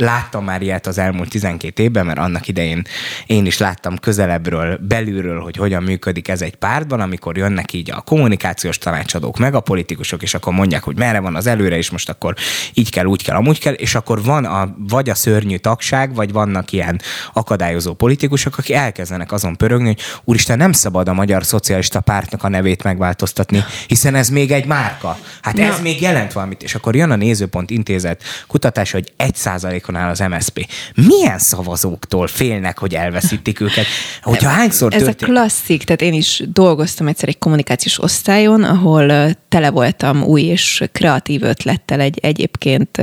[0.00, 2.86] láttam már ilyet az elmúlt 12 évben, mert annak idején
[3.26, 8.00] én is láttam közelebbről, belülről, hogy hogyan működik ez egy pártban, amikor jönnek így a
[8.00, 12.08] kommunikációs tanácsadók, meg a politikusok, és akkor mondják, hogy merre van az előre, és most
[12.08, 12.34] akkor
[12.74, 16.32] így kell, úgy kell, amúgy kell, és akkor van a, vagy a szörnyű tagság, vagy
[16.32, 17.00] vannak ilyen
[17.32, 22.48] akadályozó politikusok, akik elkezdenek azon pörögni, hogy úristen, nem szabad a Magyar Szocialista Pártnak a
[22.48, 25.18] nevét megváltoztatni, hiszen ez még egy márka.
[25.42, 26.62] Hát ez még jelent valamit.
[26.62, 30.66] És akkor jön a Nézőpont Intézet kutatás, hogy egy százalék nál az MSP.
[30.94, 33.86] Milyen szavazóktól félnek, hogy elveszítik őket?
[34.22, 35.22] Hogyha hányszor Ez történt...
[35.30, 40.84] a klasszik, tehát én is dolgoztam egyszer egy kommunikációs osztályon, ahol tele voltam új és
[40.92, 43.02] kreatív ötlettel egy egyébként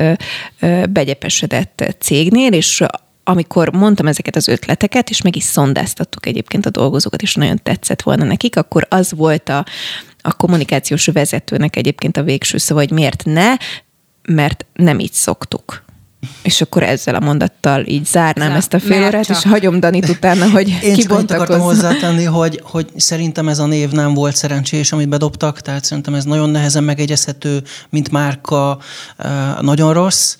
[0.89, 2.84] begyepesedett cégnél, és
[3.23, 8.02] amikor mondtam ezeket az ötleteket, és meg is szondáztattuk egyébként a dolgozókat, és nagyon tetszett
[8.02, 9.65] volna nekik, akkor az volt a,
[10.21, 13.54] a kommunikációs vezetőnek egyébként a végső szava, hogy miért ne,
[14.28, 15.86] mert nem így szoktuk.
[16.41, 20.10] És akkor ezzel a mondattal így zárnám Zá, ezt a fél órát, és hagyom Danit
[20.10, 24.36] utána, hogy Én csak annyit akartam hozzátenni, hogy, hogy szerintem ez a név nem volt
[24.36, 28.77] szerencsés, amit bedobtak, tehát szerintem ez nagyon nehezen megegyezhető, mint márka,
[29.62, 30.36] nagyon rossz.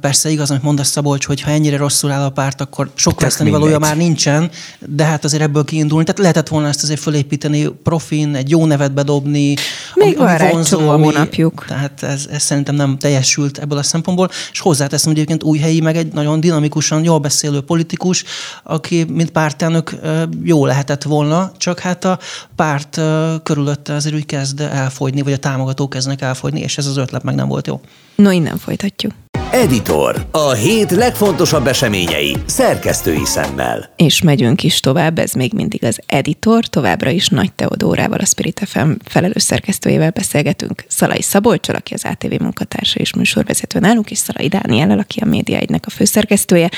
[0.00, 3.50] Persze igaz, amit mondasz Szabolcs, hogy ha ennyire rosszul áll a párt, akkor sok veszteni
[3.50, 6.04] valója már nincsen, de hát azért ebből kiindulni.
[6.04, 9.54] Tehát lehetett volna ezt azért fölépíteni profin, egy jó nevet bedobni.
[9.94, 11.64] Még ami, van vonzó, egy hónapjuk.
[11.68, 15.80] Tehát ez, ez szerintem nem teljesült ebből a szempontból, és hozzáteszem, hogy egyébként új helyi,
[15.80, 18.24] meg egy nagyon dinamikusan jól beszélő politikus,
[18.62, 19.96] aki mint pártelnök
[20.42, 22.18] jó lehetett volna, csak hát a
[22.56, 23.00] párt
[23.42, 27.34] körülötte azért úgy kezd elfogyni, vagy a támogatók kezdnek elfogyni, és ez az ötlet meg
[27.34, 27.80] nem volt jó.
[28.14, 29.12] No, innen folytatjuk.
[29.52, 30.26] Editor.
[30.30, 33.92] A hét legfontosabb eseményei szerkesztői szemmel.
[33.96, 38.62] És megyünk is tovább, ez még mindig az Editor, továbbra is Nagy Teodórával, a Spirit
[38.64, 40.84] FM felelős szerkesztőjével beszélgetünk.
[40.88, 45.58] Szalai Szabolcsal, aki az ATV munkatársa és műsorvezető nálunk, és Szalai Dániel, aki a Média
[45.58, 46.70] egynek a főszerkesztője.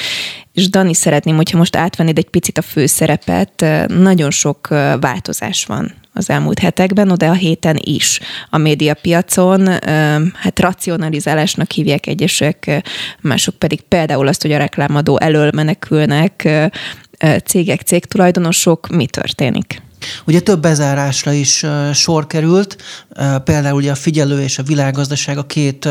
[0.52, 4.68] És Dani, szeretném, hogyha most átvennéd egy picit a főszerepet, nagyon sok
[5.00, 9.66] változás van az elmúlt hetekben, de a héten is a médiapiacon.
[10.34, 12.82] Hát racionalizálásnak hívják egyesek,
[13.20, 16.48] mások pedig például azt, hogy a reklámadó elől menekülnek
[17.44, 18.88] cégek, cégtulajdonosok.
[18.88, 19.82] Mi történik?
[20.26, 22.76] Ugye több bezárásra is sor került,
[23.44, 25.88] például ugye a figyelő és a világgazdaság a két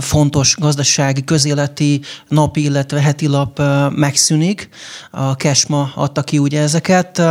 [0.00, 4.68] fontos gazdasági, közéleti napi, illetve heti lap megszűnik.
[5.10, 7.22] A Kesma adta ki ugye ezeket.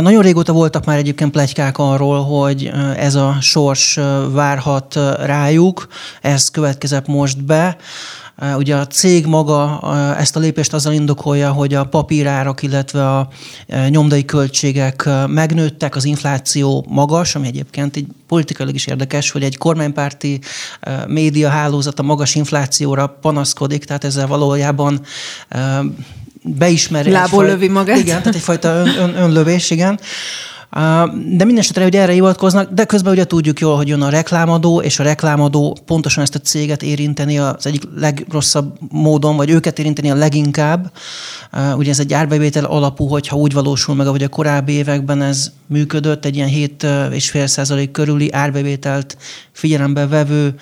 [0.00, 3.98] Nagyon régóta voltak már egyébként plegykák arról, hogy ez a sors
[4.30, 5.86] várhat rájuk,
[6.20, 7.76] ez következett most be.
[8.56, 9.80] Ugye a cég maga
[10.18, 13.28] ezt a lépést azzal indokolja, hogy a papírárak, illetve a
[13.88, 20.40] nyomdai költségek megnőttek, az infláció magas, ami egyébként egy politikailag is érdekes, hogy egy kormánypárti
[21.06, 25.00] média hálózat a magas inflációra panaszkodik, tehát ezzel valójában
[26.42, 27.10] beismeri.
[27.10, 27.98] Lából lövi magát.
[27.98, 30.00] Igen, tehát egyfajta ön, ön, önlövés, igen.
[30.74, 34.80] De minden esetre hogy erre hivatkoznak, de közben ugye tudjuk jól, hogy jön a reklámadó,
[34.80, 40.10] és a reklámadó pontosan ezt a céget érinteni az egyik legrosszabb módon, vagy őket érinteni
[40.10, 40.92] a leginkább.
[41.76, 46.24] Ugye ez egy árbevétel alapú, hogyha úgy valósul meg, ahogy a korábbi években ez működött,
[46.24, 49.16] egy ilyen 7,5 százalék körüli árbevételt
[49.52, 50.54] figyelembe vevő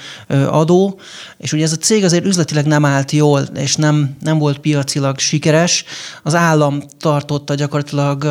[0.49, 1.01] adó,
[1.39, 5.19] és ugye ez a cég azért üzletileg nem állt jól, és nem, nem volt piacilag
[5.19, 5.85] sikeres.
[6.23, 8.27] Az állam tartotta gyakorlatilag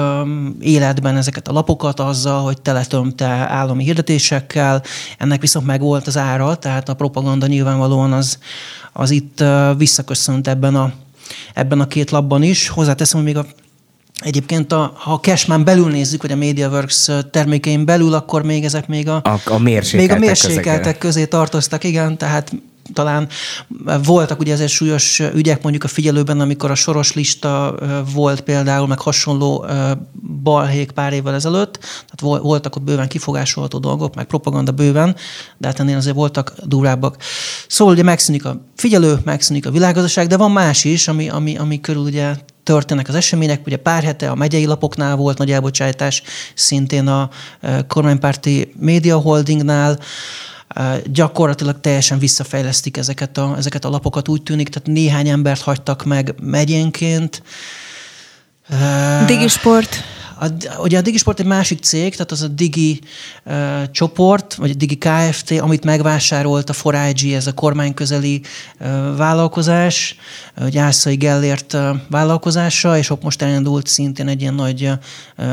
[0.59, 4.83] életben ezeket a lapokat azzal, hogy teletömte állami hirdetésekkel,
[5.17, 8.37] ennek viszont meg volt az ára, tehát a propaganda nyilvánvalóan az,
[8.93, 9.43] az itt
[9.77, 10.93] visszaköszönt ebben a,
[11.53, 12.67] ebben a két labban is.
[12.67, 13.45] Hozzáteszem, hogy még a
[14.23, 18.87] Egyébként, a, ha a Cashman belül nézzük, vagy a MediaWorks termékein belül, akkor még ezek
[18.87, 22.51] még a, a, a mérsékeltek, még a mérsékeltek közé tartoztak, igen, tehát
[22.93, 23.27] talán
[24.03, 27.75] voltak ugye ezért súlyos ügyek mondjuk a figyelőben, amikor a soros lista
[28.13, 29.65] volt például, meg hasonló
[30.43, 35.15] balhék pár évvel ezelőtt, tehát voltak ott bőven kifogásolható dolgok, meg propaganda bőven,
[35.57, 37.17] de hát ennél azért voltak durábbak.
[37.67, 41.79] Szóval ugye megszűnik a figyelő, megszűnik a világgazdaság, de van más is, ami, ami, ami
[41.79, 43.65] körül ugye történnek az események.
[43.65, 46.23] Ugye pár hete a megyei lapoknál volt nagy elbocsátás,
[46.55, 47.29] szintén a
[47.87, 49.99] kormánypárti média holdingnál,
[51.05, 56.35] gyakorlatilag teljesen visszafejlesztik ezeket a, ezeket a lapokat, úgy tűnik, tehát néhány embert hagytak meg
[56.41, 57.43] megyénként.
[59.25, 60.03] Digisport.
[60.41, 62.99] A, ugye a Digisport egy másik cég, tehát az a Digi
[63.45, 68.41] uh, csoport, vagy a Digi Kft., amit megvásárolt a 4IG, ez a kormányközeli
[68.79, 70.15] uh, vállalkozás,
[70.57, 74.97] uh, Ászai Gellért uh, vállalkozása, és ott most elindult szintén egy ilyen nagy uh,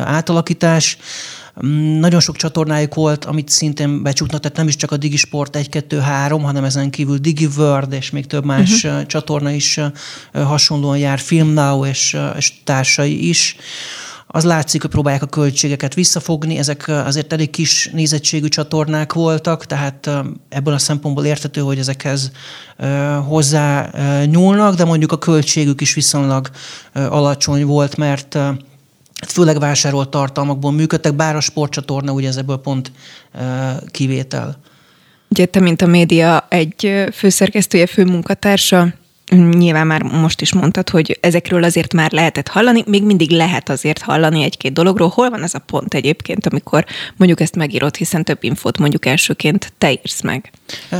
[0.04, 0.98] átalakítás.
[1.66, 5.68] Mm, nagyon sok csatornájuk volt, amit szintén becsuknak, tehát nem is csak a Digisport 1,
[5.68, 9.06] 2, 3, hanem ezen kívül DigiWorld és még több más uh-huh.
[9.06, 9.80] csatorna is
[10.32, 13.56] hasonlóan jár, FilmNow és, és társai is
[14.30, 20.10] az látszik, hogy próbálják a költségeket visszafogni, ezek azért elég kis nézettségű csatornák voltak, tehát
[20.48, 22.30] ebből a szempontból értető, hogy ezekhez
[23.26, 23.90] hozzá
[24.24, 26.50] nyúlnak, de mondjuk a költségük is viszonylag
[26.92, 32.92] alacsony volt, mert hát főleg vásárolt tartalmakból működtek, bár a sportcsatorna ugye ez ebből pont
[33.90, 34.58] kivétel.
[35.28, 38.88] Ugye te, mint a média egy főszerkesztője, főmunkatársa,
[39.30, 44.02] Nyilván már most is mondtad, hogy ezekről azért már lehetett hallani, még mindig lehet azért
[44.02, 45.08] hallani egy-két dologról.
[45.08, 46.84] Hol van ez a pont egyébként, amikor
[47.16, 50.50] mondjuk ezt megírod, hiszen több infót mondjuk elsőként te írsz meg?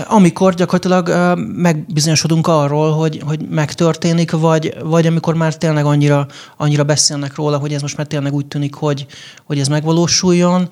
[0.07, 7.35] Amikor gyakorlatilag megbizonyosodunk arról, hogy, hogy megtörténik, vagy, vagy amikor már tényleg annyira, annyira beszélnek
[7.35, 9.07] róla, hogy ez most már tényleg úgy tűnik, hogy,
[9.45, 10.69] hogy ez megvalósuljon.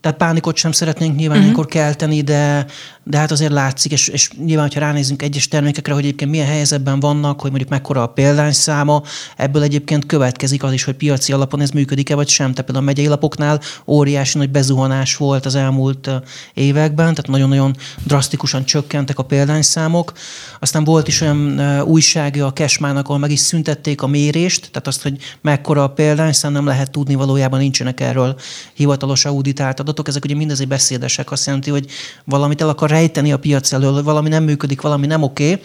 [0.00, 1.42] Tehát pánikot sem szeretnénk nyilván uh-huh.
[1.42, 2.66] ilyenkor kelteni, de,
[3.08, 7.00] de hát azért látszik, és, és nyilván, ha ránézünk egyes termékekre, hogy egyébként milyen helyzetben
[7.00, 9.02] vannak, hogy mondjuk mekkora a példányszáma,
[9.36, 12.50] ebből egyébként következik az is, hogy piaci alapon ez működik-e vagy sem.
[12.50, 16.10] Tehát például a megyei lapoknál óriási nagy bezuhanás volt az elmúlt
[16.54, 20.12] években, tehát nagyon-nagyon drasztikusan csökkentek a példányszámok.
[20.60, 25.02] Aztán volt is olyan újságja a Kesmának, ahol meg is szüntették a mérést, tehát azt,
[25.02, 28.36] hogy mekkora a példányszám, nem lehet tudni, valójában nincsenek erről
[28.74, 30.08] hivatalos auditált adatok.
[30.08, 31.86] Ezek ugye mindezért beszédesek, azt jelenti, hogy
[32.24, 35.64] valamit el akar rejteni a piac elől, hogy valami nem működik, valami nem oké, okay,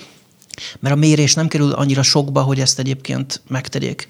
[0.79, 4.09] mert a mérés nem kerül annyira sokba, hogy ezt egyébként megtegyék.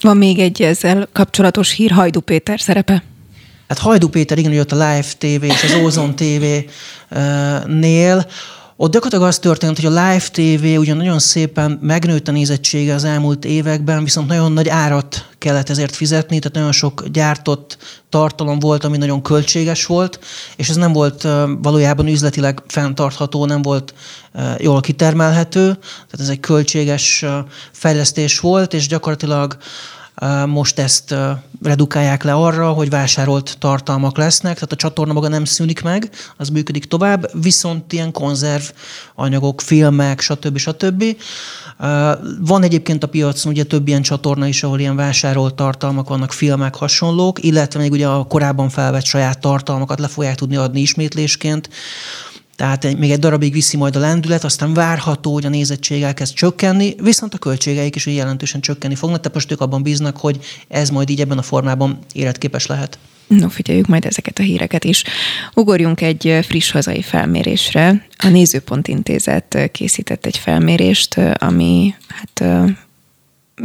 [0.00, 3.02] Van még egy ezzel kapcsolatos hír, Hajdu Péter szerepe.
[3.68, 6.56] Hát Hajdu Péter, igen, jött a Live TV és az Ozon TV-nél,
[8.82, 13.04] ott gyakorlatilag az történt, hogy a Live TV ugyan nagyon szépen megnőtt a nézettsége az
[13.04, 18.84] elmúlt években, viszont nagyon nagy árat kellett ezért fizetni, tehát nagyon sok gyártott tartalom volt,
[18.84, 20.18] ami nagyon költséges volt,
[20.56, 21.28] és ez nem volt
[21.62, 23.94] valójában üzletileg fenntartható, nem volt
[24.58, 27.24] jól kitermelhető, tehát ez egy költséges
[27.72, 29.56] fejlesztés volt, és gyakorlatilag
[30.46, 31.14] most ezt
[31.62, 36.48] redukálják le arra, hogy vásárolt tartalmak lesznek, tehát a csatorna maga nem szűnik meg, az
[36.48, 38.62] működik tovább, viszont ilyen konzerv
[39.14, 40.58] anyagok, filmek, stb.
[40.58, 41.04] stb.
[42.40, 46.74] Van egyébként a piacon ugye több ilyen csatorna is, ahol ilyen vásárolt tartalmak vannak, filmek,
[46.74, 51.68] hasonlók, illetve még ugye a korábban felvett saját tartalmakat le fogják tudni adni ismétlésként.
[52.56, 56.94] Tehát még egy darabig viszi majd a lendület, aztán várható, hogy a nézettség elkezd csökkenni,
[57.02, 60.38] viszont a költségeik is jelentősen csökkenni fognak, tehát most ők abban bíznak, hogy
[60.68, 62.98] ez majd így ebben a formában életképes lehet.
[63.26, 65.04] No, figyeljük majd ezeket a híreket is.
[65.54, 68.06] Ugorjunk egy friss hazai felmérésre.
[68.16, 72.66] A Nézőpont Intézet készített egy felmérést, ami hát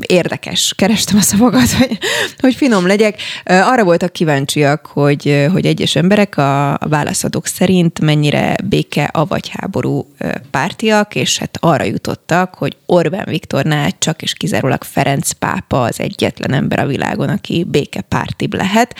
[0.05, 0.73] érdekes.
[0.77, 1.97] Kerestem a szavakat, hogy,
[2.39, 3.21] hogy finom legyek.
[3.43, 10.07] Arra voltak kíváncsiak, hogy, hogy egyes emberek a, a válaszadók szerint mennyire béke, avagy háború
[10.51, 16.53] pártiak, és hát arra jutottak, hogy Orbán Viktornál csak és kizárólag Ferenc pápa az egyetlen
[16.53, 18.95] ember a világon, aki békepártibb lehet.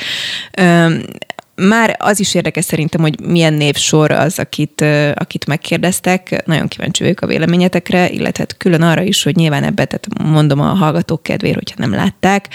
[1.61, 4.81] Már az is érdekes szerintem, hogy milyen névsor az, akit,
[5.13, 6.43] akit megkérdeztek.
[6.45, 10.59] Nagyon kíváncsi vagyok a véleményetekre, illetve hát külön arra is, hogy nyilván ebbe, tehát mondom
[10.59, 12.47] a hallgatók kedvéért, hogyha nem látták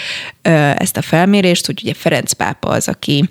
[0.77, 3.27] ezt a felmérést, hogy ugye Ferenc pápa az, aki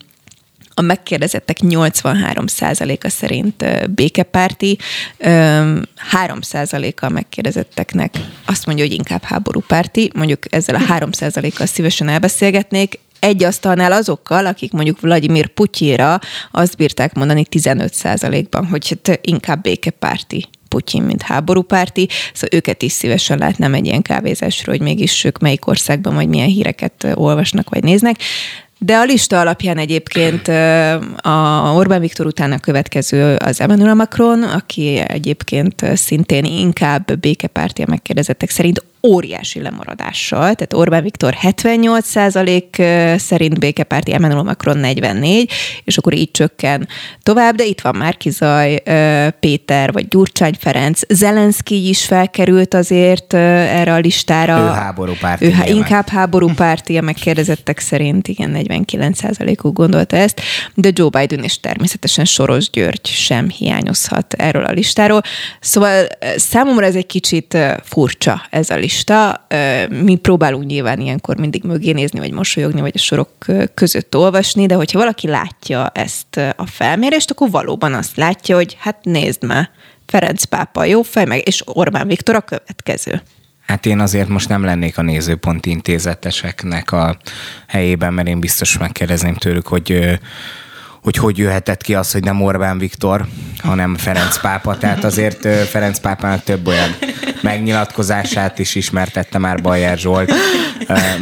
[0.75, 4.79] a megkérdezettek 83%-a szerint békepárti,
[5.19, 13.45] 3%-a a megkérdezetteknek azt mondja, hogy inkább háborúpárti, mondjuk ezzel a 3%-kal szívesen elbeszélgetnék, egy
[13.45, 20.49] asztalnál azokkal, akik mondjuk Vladimir Putyira azt bírták mondani 15 ban hogy hát inkább békepárti
[20.69, 25.67] Putyin, mint háborúpárti, szóval őket is szívesen látnám egy ilyen kávézásról, hogy mégis ők melyik
[25.67, 28.17] országban vagy milyen híreket olvasnak vagy néznek.
[28.79, 30.49] De a lista alapján egyébként
[31.17, 37.87] a Orbán Viktor után a következő az Emmanuel Macron, aki egyébként szintén inkább békepárti a
[37.89, 45.51] megkérdezettek szerint óriási lemaradással, tehát Orbán Viktor 78% szerint békepárti, Emmanuel Macron 44,
[45.85, 46.89] és akkor így csökken
[47.23, 48.83] tovább, de itt van Márki Zaj,
[49.41, 54.59] Péter, vagy Gyurcsány Ferenc, Zelenszky is felkerült azért erre a listára.
[54.59, 55.45] Ő háborúpárti.
[55.45, 59.21] Ő inkább háborúpárti, a megkérdezettek szerint, igen, 49
[59.63, 60.41] uk gondolta ezt,
[60.75, 65.21] de Joe Biden és természetesen Soros György sem hiányozhat erről a listáról.
[65.61, 69.47] Szóval számomra ez egy kicsit furcsa ez a lista lista.
[69.89, 73.31] Mi próbálunk nyilván ilyenkor mindig mögé nézni, vagy mosolyogni, vagy a sorok
[73.75, 78.99] között olvasni, de hogyha valaki látja ezt a felmérést, akkor valóban azt látja, hogy hát
[79.03, 79.71] nézd már,
[80.07, 83.23] Ferenc pápa jó fej, meg, és Orbán Viktor a következő.
[83.67, 87.17] Hát én azért most nem lennék a nézőpont intézeteseknek a
[87.67, 90.19] helyében, mert én biztos megkérdezném tőlük, hogy
[91.03, 93.27] hogy hogy jöhetett ki az, hogy nem Orbán Viktor,
[93.59, 94.79] hanem Ferenc pápa.
[94.79, 96.91] Tehát azért Ferenc pápának több olyan
[97.43, 100.33] megnyilatkozását is ismertette már Bajer Zsolt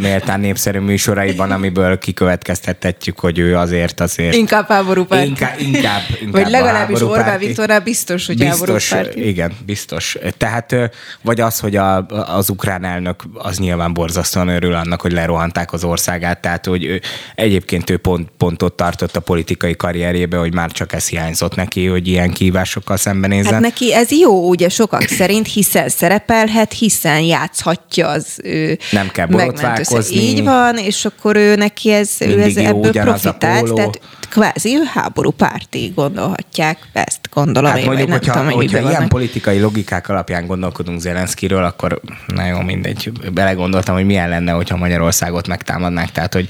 [0.01, 4.35] méltán népszerű műsoraiban, amiből kikövetkeztethetjük, hogy ő azért azért...
[4.35, 5.27] Inkább háborúpárt.
[5.27, 10.17] Inkább, inkább, inkább Vagy legalábbis Orbán Viktornál biztos, hogy biztos, Igen, biztos.
[10.37, 10.77] Tehát
[11.23, 12.07] vagy az, hogy a,
[12.37, 17.01] az ukrán elnök az nyilván borzasztóan örül annak, hogy lerohanták az országát, tehát hogy ő,
[17.35, 21.87] egyébként ő pont, pont ott tartott a politikai karrierjébe, hogy már csak ez hiányzott neki,
[21.87, 23.53] hogy ilyen kívásokkal szembenézzen.
[23.53, 29.27] Hát neki ez jó, ugye sokak szerint, hiszen szerepelhet, hiszen játszhatja az ő Nem kell
[29.27, 30.17] borotválkozni.
[30.17, 35.31] Így van, és akkor ő neki ez, ő ez ebből profitált, tehát kvázi ő háború
[35.31, 39.09] párti gondolhatják, ezt gondolom hát én, mondjuk, hogyha, tudom, hogyha ilyen vannak.
[39.09, 45.49] politikai logikák alapján gondolkodunk Zelenszkiről, akkor na jó, mindegy, belegondoltam, hogy milyen lenne, hogyha Magyarországot
[45.49, 46.49] megtámadnák, tehát hogy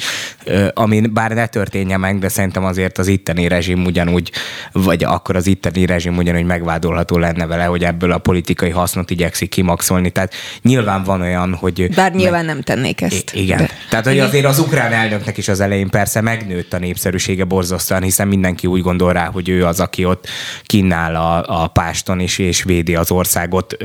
[0.75, 4.33] ami bár ne történjen meg, de szerintem azért az itteni rezsim ugyanúgy,
[4.73, 9.49] vagy akkor az itteni rezsim ugyanúgy megvádolható lenne vele, hogy ebből a politikai hasznot igyekszik
[9.49, 10.11] kimaxolni.
[10.11, 11.95] Tehát nyilván van olyan, hogy...
[11.95, 12.55] Bár nyilván meg...
[12.55, 13.31] nem tennék ezt.
[13.35, 13.59] I- igen.
[13.59, 13.69] De...
[13.90, 17.69] Tehát, hogy azért az ukrán elnöknek is az elején persze megnőtt a népszerűsége borzasztóan,
[18.00, 20.28] hiszen mindenki úgy gondol rá, hogy ő az, aki ott
[20.62, 23.76] kinnál a, a páston is, és védi az országot,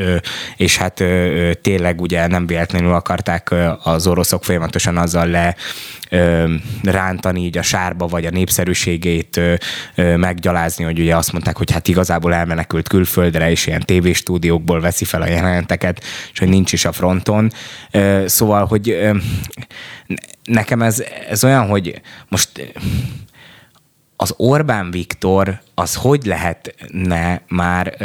[0.58, 1.04] és hát
[1.62, 5.56] tényleg ugye nem véletlenül akarták az oroszok folyamatosan azzal le
[6.84, 9.42] rántani így a sárba, vagy a népszerűségét
[9.96, 15.22] meggyalázni, hogy ugye azt mondták, hogy hát igazából elmenekült külföldre, és ilyen tévéstúdiókból veszi fel
[15.22, 17.52] a jeleneteket, és hogy nincs is a fronton.
[18.26, 18.98] Szóval, hogy
[20.44, 22.74] nekem ez, ez olyan, hogy most
[24.16, 27.98] az Orbán Viktor az hogy lehetne már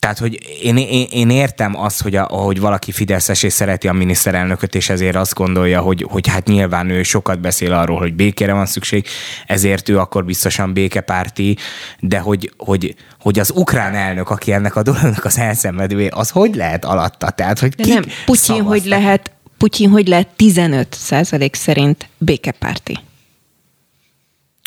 [0.00, 3.92] tehát, hogy én, én, én értem azt, hogy a, ahogy valaki Fideszes és szereti a
[3.92, 8.52] miniszterelnököt, és ezért azt gondolja, hogy, hogy hát nyilván ő sokat beszél arról, hogy békére
[8.52, 9.06] van szükség,
[9.46, 11.56] ezért ő akkor biztosan békepárti,
[11.98, 16.54] de hogy, hogy, hogy az ukrán elnök, aki ennek a dolognak az elszenvedője, az hogy
[16.54, 17.30] lehet alatta?
[17.30, 22.98] Tehát, hogy de nem, Putyin hogy lehet, Putyin hogy lehet 15 százalék szerint békepárti?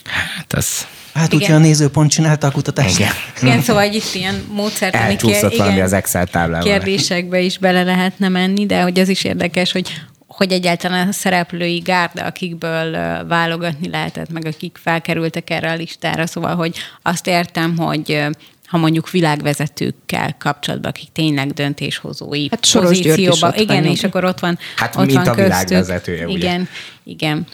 [0.05, 0.87] Hát az...
[1.13, 2.99] Hát úgyhogy a nézőpont csinálta a kutatást.
[2.99, 3.11] Igen,
[3.41, 6.65] igen szóval itt ilyen módszertani kér, valami az Excel táblában.
[6.65, 9.91] kérdésekbe is bele lehetne menni, de hogy az is érdekes, hogy
[10.27, 12.91] hogy egyáltalán a szereplői gárda, akikből
[13.27, 16.27] válogatni lehetett, meg akik felkerültek erre a listára.
[16.27, 18.25] Szóval, hogy azt értem, hogy
[18.67, 23.53] ha mondjuk világvezetőkkel kapcsolatban, akik tényleg döntéshozói hát pozícióban.
[23.55, 26.35] Igen, és akkor ott van Hát ott mint van a világvezetője, ugye?
[26.37, 26.67] Igen,
[27.03, 27.47] igen.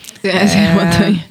[0.73, 1.25] Mondtam, hogy...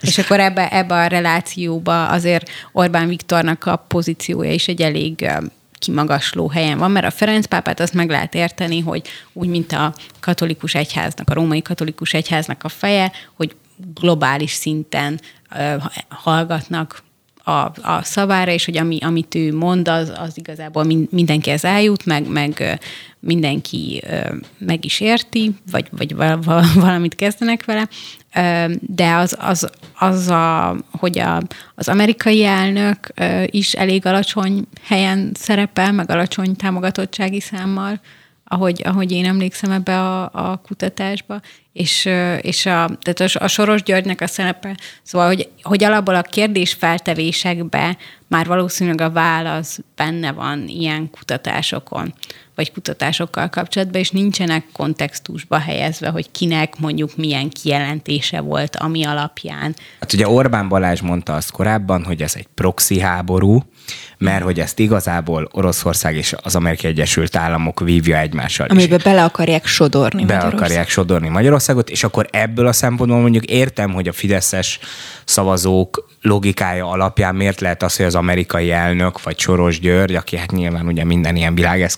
[0.00, 5.30] És akkor ebbe, ebbe a relációba azért Orbán Viktornak a pozíciója is egy elég
[5.78, 9.94] kimagasló helyen van, mert a Ferenc pápát azt meg lehet érteni, hogy úgy, mint a
[10.20, 13.56] katolikus egyháznak, a római katolikus egyháznak a feje, hogy
[13.94, 15.20] globális szinten
[15.56, 17.02] uh, hallgatnak
[17.44, 17.50] a,
[17.82, 22.80] a szavára, és hogy ami, amit ő mond, az, az igazából mindenkihez eljut, meg, meg
[23.20, 24.02] mindenki
[24.58, 26.14] meg is érti, vagy, vagy
[26.74, 27.88] valamit kezdenek vele,
[28.80, 31.42] de az, az, az a, hogy a,
[31.74, 33.08] az amerikai elnök
[33.46, 38.00] is elég alacsony helyen szerepel, meg alacsony támogatottsági számmal,
[38.54, 41.40] ahogy, ahogy én emlékszem ebbe a, a kutatásba,
[41.72, 42.08] és,
[42.40, 47.96] és a, tehát a, Soros Györgynek a szerepe, szóval, hogy, hogy alapból a kérdés feltevésekbe
[48.28, 52.14] már valószínűleg a válasz benne van ilyen kutatásokon,
[52.54, 59.74] vagy kutatásokkal kapcsolatban, és nincsenek kontextusba helyezve, hogy kinek mondjuk milyen kijelentése volt, ami alapján.
[60.00, 63.62] Hát ugye Orbán Balázs mondta azt korábban, hogy ez egy proxy háború,
[64.18, 68.66] mert hogy ezt igazából Oroszország és az Amerikai Egyesült Államok vívja egymással.
[68.66, 73.92] Amiben bele akarják sodorni Be akarják sodorni Magyarországot, és akkor ebből a szempontból mondjuk értem,
[73.92, 74.78] hogy a Fideszes
[75.24, 80.50] szavazók logikája alapján miért lehet az, hogy az amerikai elnök, vagy Soros György, aki hát
[80.50, 81.90] nyilván ugye minden ilyen világ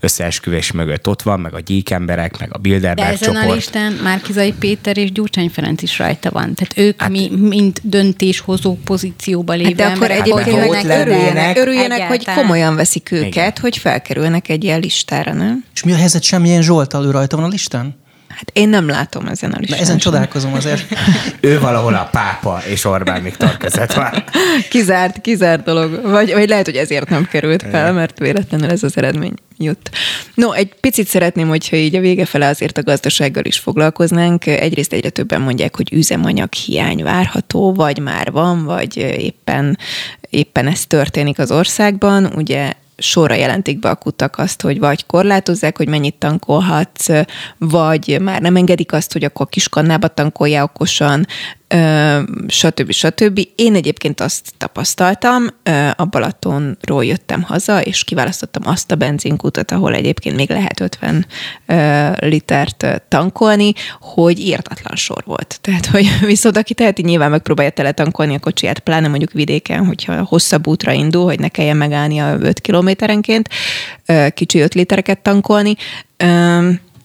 [0.00, 3.50] összeesküvés mögött ott van, meg a gyík emberek, meg a Bilderberg De ezen csoport.
[3.50, 6.54] a listán Márkizai Péter és Gyurcsány Ferenc is rajta van.
[6.54, 12.24] Tehát ők hát, mi, mind döntéshozó pozícióba lévő hát de akkor egyébként örüljenek, örüljenek hogy
[12.24, 13.52] komolyan veszik őket, Igen.
[13.60, 15.64] hogy felkerülnek egy ilyen listára, nem?
[15.74, 18.00] És mi a helyzet, semmilyen Zsoltal ő rajta van a listán?
[18.36, 19.78] Hát én nem látom ezen a listán.
[19.78, 20.86] ezen csodálkozom azért.
[21.40, 24.24] ő valahol a pápa és Orbán Viktor között van.
[24.70, 26.00] Kizárt, kizárt dolog.
[26.02, 29.90] Vagy, vagy lehet, hogy ezért nem került fel, mert véletlenül ez az eredmény jut.
[30.34, 34.46] No, egy picit szeretném, hogyha így a vége fele azért a gazdasággal is foglalkoznánk.
[34.46, 39.78] Egyrészt egyre többen mondják, hogy üzemanyag hiány várható, vagy már van, vagy éppen,
[40.30, 42.32] éppen ez történik az országban.
[42.36, 42.72] Ugye
[43.02, 47.08] sorra jelentik be a kutak azt, hogy vagy korlátozzák, hogy mennyit tankolhatsz,
[47.58, 51.26] vagy már nem engedik azt, hogy akkor kiskannába tankolja okosan,
[52.46, 52.90] stb.
[52.90, 53.40] stb.
[53.54, 55.46] Én egyébként azt tapasztaltam,
[55.96, 61.26] a Balatonról jöttem haza, és kiválasztottam azt a benzinkutat, ahol egyébként még lehet 50
[62.18, 65.58] litert tankolni, hogy írtatlan sor volt.
[65.60, 70.24] Tehát, hogy viszont aki teheti, nyilván megpróbálja tele tankolni a kocsiját, pláne mondjuk vidéken, hogyha
[70.24, 73.48] hosszabb útra indul, hogy ne kelljen megállni a 5 kilométerenként,
[74.34, 75.76] kicsi 5 litereket tankolni,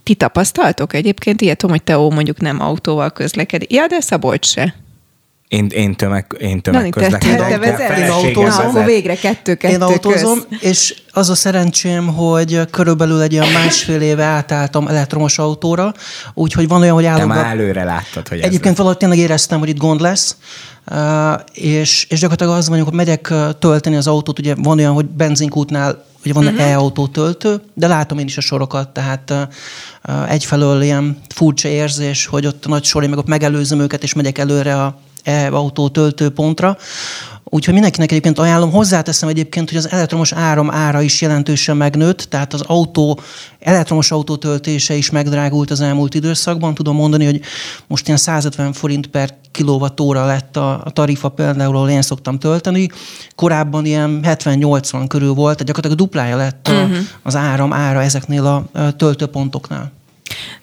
[0.07, 3.73] ti tapasztaltok egyébként ilyet, hogy Teó mondjuk nem autóval közlekedik?
[3.73, 4.75] Ja, de Szabolcs se.
[5.47, 7.59] Én, én, tömeg, én tömegközlekedem.
[7.59, 8.43] Te, te, te én autózom.
[8.43, 10.61] Na, akkor végre kettő-kettő Én autózom, köz.
[10.61, 15.93] és az a szerencsém, hogy körülbelül egy olyan másfél éve átálltam elektromos autóra,
[16.33, 17.19] úgyhogy van olyan, hogy állok...
[17.19, 20.35] Te már előre láttad, hogy Egyébként valahogy tényleg éreztem, hogy itt gond lesz,
[20.91, 25.05] Uh, és, és gyakorlatilag az van, hogy megyek tölteni az autót, ugye van olyan, hogy
[25.05, 26.71] benzinkútnál ugye van uh-huh.
[26.71, 29.33] e-autó töltő, de látom én is a sorokat, tehát
[30.27, 34.37] egyfelől ilyen furcsa érzés, hogy ott a nagy sor, meg ott megelőzöm őket, és megyek
[34.37, 36.77] előre a e-autó töltőpontra.
[37.49, 38.71] Úgyhogy mindenkinek egyébként ajánlom.
[38.71, 43.19] Hozzáteszem egyébként, hogy az elektromos áram ára is jelentősen megnőtt, tehát az autó,
[43.59, 46.73] elektromos autó töltése is megdrágult az elmúlt időszakban.
[46.73, 47.41] Tudom mondani, hogy
[47.87, 52.89] most ilyen 150 forint per kilovatóra lett a, a tarifa például, ahol én szoktam tölteni.
[53.35, 56.97] Korábban ilyen 70-80 körül volt, tehát gyakorlatilag duplája lett a, uh-huh.
[57.23, 59.91] az áram ára ezeknél a töltőpontoknál.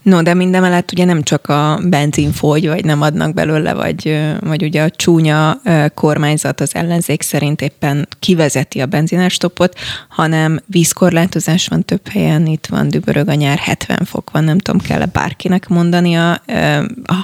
[0.05, 4.63] No, de mindemellett ugye nem csak a benzin fogy, vagy nem adnak belőle, vagy, vagy
[4.63, 5.61] ugye a csúnya
[5.95, 9.79] kormányzat az ellenzék szerint éppen kivezeti a benzinárstopot,
[10.09, 14.81] hanem vízkorlátozás van több helyen, itt van dübörög a nyár, 70 fok van, nem tudom,
[14.81, 16.43] kell-e bárkinek mondania.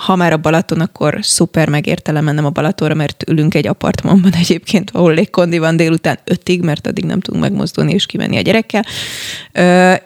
[0.07, 4.91] Ha már a Balaton, akkor szuper megérte mennem a Balatonra, mert ülünk egy apartmanban egyébként,
[4.91, 8.85] ahol légkondi van délután ötig, mert addig nem tudunk megmozdulni és kimenni a gyerekkel.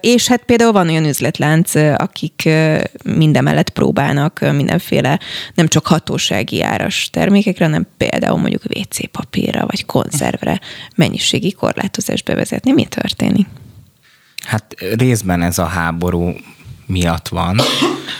[0.01, 2.49] És hát például van olyan üzletlánc, akik
[3.05, 5.21] mindemellett próbálnak mindenféle
[5.55, 10.61] nem csak hatósági áras termékekre, hanem például mondjuk WC papírra vagy konzervre
[10.97, 12.73] mennyiségi korlátozást bevezetni.
[12.73, 13.47] Mi történik?
[14.45, 16.33] Hát részben ez a háború
[16.87, 17.61] miatt van.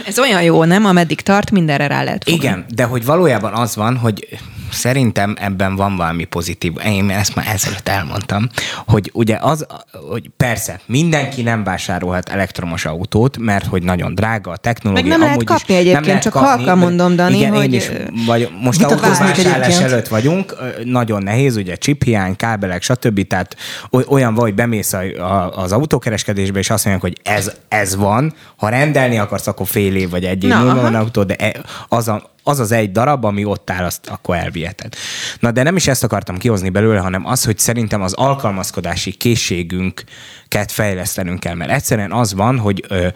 [0.07, 0.85] Ez olyan jó, nem?
[0.85, 2.45] Ameddig tart, mindenre rá lehet fogni.
[2.45, 4.39] Igen, de hogy valójában az van, hogy
[4.75, 6.73] szerintem ebben van valami pozitív.
[6.87, 8.49] Én ezt már ezelőtt elmondtam,
[8.87, 9.67] hogy ugye az,
[10.11, 15.09] hogy persze mindenki nem vásárolhat elektromos autót, mert hogy nagyon drága a technológia.
[15.09, 17.65] Meg nem lehet kapni is, egyébként, nem csak kapni, halkan mondom, Dani, igen, hogy...
[17.65, 17.91] Én is,
[18.27, 23.27] vagy most autóvásárlás előtt vagyunk, nagyon nehéz, ugye csiphiány, kábelek, stb.
[23.27, 23.57] Tehát
[23.91, 28.69] olyan vagy, bemész a, a, az autókereskedésbe, és azt mondják, hogy ez, ez van, ha
[28.69, 32.34] rendelni akarsz, akkor fél év vagy egy év múlva van autó, de e, az, a,
[32.45, 34.95] az az egy darab, ami ott áll, azt akkor elviheted.
[35.41, 40.73] Na de nem is ezt akartam kihozni belőle, hanem az, hogy szerintem az alkalmazkodási készségünket
[40.73, 43.09] fejlesztenünk kell, mert egyszerűen az van, hogy ö,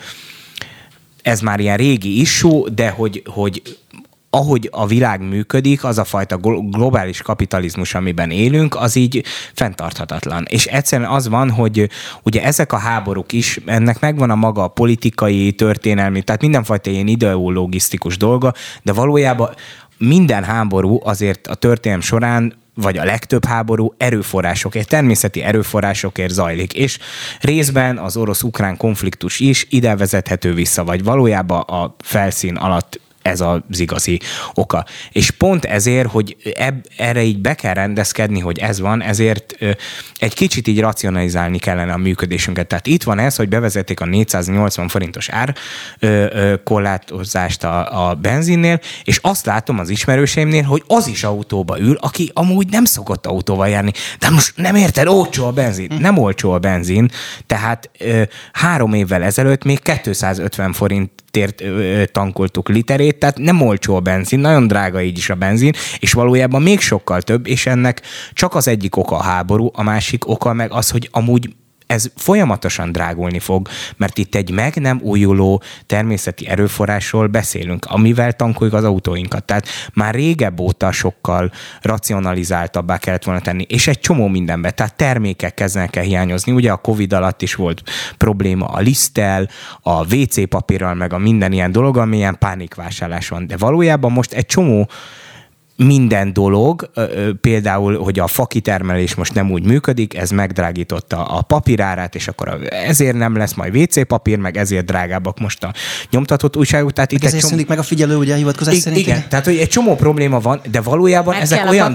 [1.22, 3.62] ez már ilyen régi issú, de hogy, hogy
[4.30, 6.36] ahogy a világ működik, az a fajta
[6.70, 9.24] globális kapitalizmus, amiben élünk, az így
[9.54, 10.44] fenntarthatatlan.
[10.48, 11.90] És egyszerűen az van, hogy
[12.22, 18.16] ugye ezek a háborúk is, ennek megvan a maga politikai, történelmi, tehát mindenfajta ilyen ideologisztikus
[18.16, 18.52] dolga,
[18.82, 19.50] de valójában
[19.98, 26.98] minden háború azért a történelem során vagy a legtöbb háború erőforrásokért, természeti erőforrásokért zajlik, és
[27.40, 33.60] részben az orosz-ukrán konfliktus is ide vezethető vissza, vagy valójában a felszín alatt ez az
[33.68, 34.20] igazi
[34.54, 34.84] oka.
[35.12, 39.70] És pont ezért, hogy eb, erre így be kell rendezkedni, hogy ez van, ezért ö,
[40.18, 42.66] egy kicsit így racionalizálni kellene a működésünket.
[42.66, 45.54] Tehát itt van ez, hogy bevezették a 480 forintos ár
[45.98, 51.78] ö, ö, korlátozást a, a benzinnél, és azt látom az ismerőseimnél, hogy az is autóba
[51.78, 53.92] ül, aki amúgy nem szokott autóval járni.
[54.18, 55.92] De most nem érted, olcsó a benzin.
[55.98, 57.10] Nem olcsó a benzin,
[57.46, 61.62] tehát ö, három évvel ezelőtt még 250 forint tért
[62.12, 66.62] tankoltuk literét, tehát nem olcsó a benzin, nagyon drága így is a benzin, és valójában
[66.62, 68.02] még sokkal több, és ennek
[68.32, 71.48] csak az egyik oka a háború, a másik oka meg az, hogy amúgy
[71.89, 78.76] ez folyamatosan drágulni fog, mert itt egy meg nem újuló természeti erőforrásról beszélünk, amivel tankoljuk
[78.76, 79.45] az autóinkat.
[79.45, 85.55] Tehát már régebb óta sokkal racionalizáltabbá kellett volna tenni, és egy csomó mindenbe, tehát termékek
[85.55, 86.53] kezdenek el hiányozni.
[86.53, 87.82] Ugye a Covid alatt is volt
[88.16, 89.49] probléma a liszttel,
[89.82, 93.47] a WC papírral, meg a minden ilyen dolog, ami ilyen pánikvásárlás van.
[93.47, 94.89] De valójában most egy csomó
[95.84, 96.90] minden dolog,
[97.40, 103.16] például, hogy a fakitermelés most nem úgy működik, ez megdrágította a papírárát, és akkor ezért
[103.16, 105.72] nem lesz majd WC papír, meg ezért drágábbak most a
[106.10, 106.92] nyomtatott újságok.
[106.92, 107.62] Tehát itt ezért csomó...
[107.68, 109.00] meg a figyelő, ugye a hivatkozás I- szerint.
[109.00, 111.92] Igen, tehát hogy egy csomó probléma van, de valójában meg ezek olyan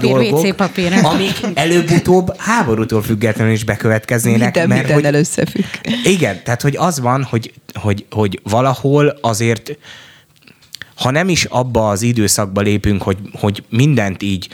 [0.56, 4.40] papír, dolgok, amik előbb-utóbb háborútól függetlenül is bekövetkeznének.
[4.40, 5.64] Minden, mert minden hogy, összefügg.
[6.04, 9.78] Igen, tehát hogy az van, hogy, hogy, hogy valahol azért
[10.94, 14.48] ha nem is abba az időszakba lépünk, hogy, hogy mindent így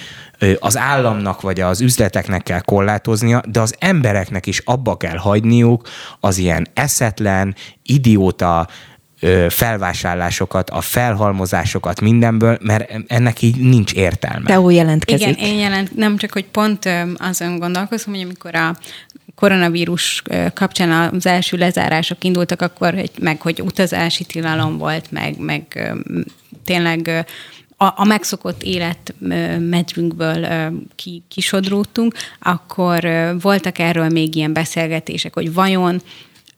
[0.59, 5.89] az államnak vagy az üzleteknek kell korlátoznia, de az embereknek is abba kell hagyniuk
[6.21, 8.69] az ilyen eszetlen, idióta
[9.49, 14.47] felvásárlásokat, a felhalmozásokat mindenből, mert ennek így nincs értelme.
[14.47, 15.29] Teó jelentkezik.
[15.29, 18.77] Igen, én jelent, nem csak, hogy pont azon gondolkozom, hogy amikor a
[19.41, 20.23] koronavírus
[20.55, 25.93] kapcsán az első lezárások indultak, akkor hogy, meg hogy utazási tilalom volt, meg, meg
[26.65, 27.27] tényleg
[27.77, 30.47] a, a megszokott életmedrünkből
[30.97, 33.09] ki, kisodródtunk, akkor
[33.43, 36.03] voltak erről még ilyen beszélgetések, hogy vajon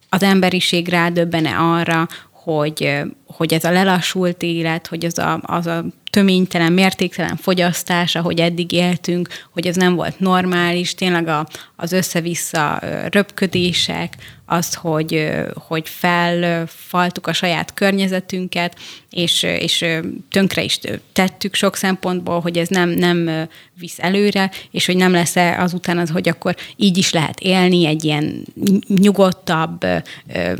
[0.08, 5.84] az emberiség rádöbbene arra, hogy, hogy ez a lelassult élet, hogy az a, az a
[6.12, 11.46] töménytelen, mértéktelen fogyasztás, ahogy eddig éltünk, hogy ez nem volt normális, tényleg a,
[11.76, 18.76] az össze-vissza röpködések, az, hogy, hogy felfaltuk a saját környezetünket,
[19.10, 19.84] és, és
[20.30, 20.78] tönkre is
[21.12, 23.48] tettük sok szempontból, hogy ez nem, nem
[23.78, 28.04] visz előre, és hogy nem lesz-e azután az, hogy akkor így is lehet élni egy
[28.04, 28.44] ilyen
[28.88, 29.86] nyugodtabb,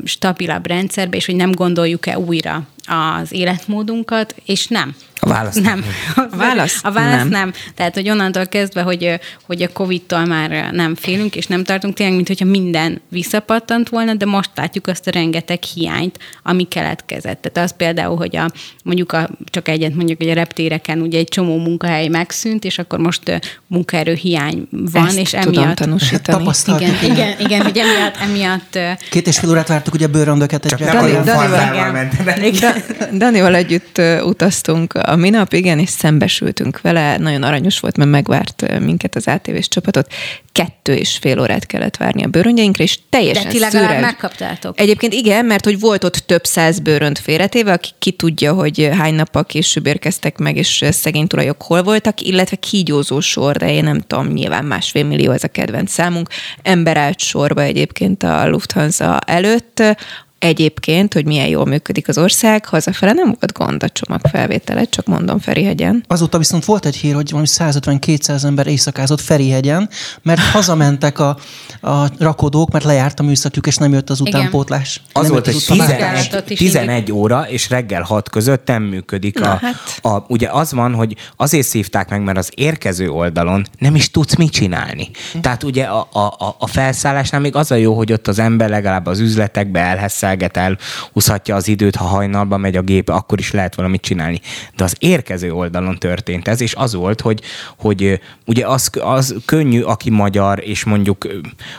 [0.04, 4.94] stabilabb rendszerbe, és hogy nem gondoljuk-e újra az életmódunkat, és nem.
[5.24, 5.84] A válasz nem.
[6.14, 7.28] A válasz, a válasz nem.
[7.28, 7.52] nem.
[7.74, 12.14] Tehát, hogy onnantól kezdve, hogy, hogy a Covid-tól már nem félünk, és nem tartunk, tényleg,
[12.14, 17.42] mint hogyha minden visszapattant volna, de most látjuk azt a rengeteg hiányt, ami keletkezett.
[17.42, 18.50] Tehát az például, hogy a,
[18.84, 22.98] mondjuk a, csak egyet mondjuk, hogy a reptéreken ugye egy csomó munkahely megszűnt, és akkor
[22.98, 25.76] most munkaerő hiány van, Ezt és emiatt...
[25.76, 26.50] tanúsítani.
[26.76, 28.78] Igen, igen, igen, hogy emiatt, emiatt...
[29.10, 30.66] Két és fél órát vártuk ugye bőröndöket.
[30.66, 32.08] Csak nem olyan Danival,
[33.18, 37.18] Danival együtt utaztunk a minap, igen, és szembesültünk vele.
[37.18, 40.12] Nagyon aranyos volt, mert megvárt minket az ATV-s csapatot.
[40.52, 44.80] Kettő és fél órát kellett várni a bőröndjeinkre, és teljesen De ti legalább megkaptátok.
[44.80, 49.14] Egyébként igen, mert hogy volt ott több száz bőrönt félretéve, aki ki tudja, hogy hány
[49.14, 54.00] nappal később érkeztek meg, és szegény tulajok hol voltak, illetve kígyózó sor, de én nem
[54.00, 56.28] tudom, nyilván másfél millió ez a kedvenc számunk.
[56.62, 59.82] Ember állt sorba egyébként a Lufthansa előtt,
[60.42, 65.38] egyébként, hogy milyen jól működik az ország, hazafele nem volt gond a csomagfelvétele, csak mondom
[65.38, 66.04] Ferihegyen.
[66.06, 69.88] Azóta viszont volt egy hír, hogy valami 150-200 ember éjszakázott Ferihegyen,
[70.22, 71.36] mert hazamentek a,
[71.80, 75.02] a rakodók, mert lejárt a műszakjuk, és nem jött az utánpótlás.
[75.12, 79.38] Az nem volt, hogy 11, 11 óra és reggel 6 között nem működik.
[79.38, 79.74] Na, a, hát.
[80.02, 84.34] a, ugye az van, hogy azért szívták meg, mert az érkező oldalon nem is tudsz
[84.36, 85.10] mit csinálni.
[85.32, 85.40] Hm.
[85.40, 89.06] Tehát ugye a, a, a felszállásnál még az a jó, hogy ott az ember legalább
[89.06, 89.80] az üzletekbe
[90.32, 94.40] elhesszelget, elhúzhatja az időt, ha hajnalba megy a gép, akkor is lehet valamit csinálni.
[94.76, 97.40] De az érkező oldalon történt ez, és az volt, hogy,
[97.78, 101.26] hogy ugye az, az könnyű, aki magyar, és mondjuk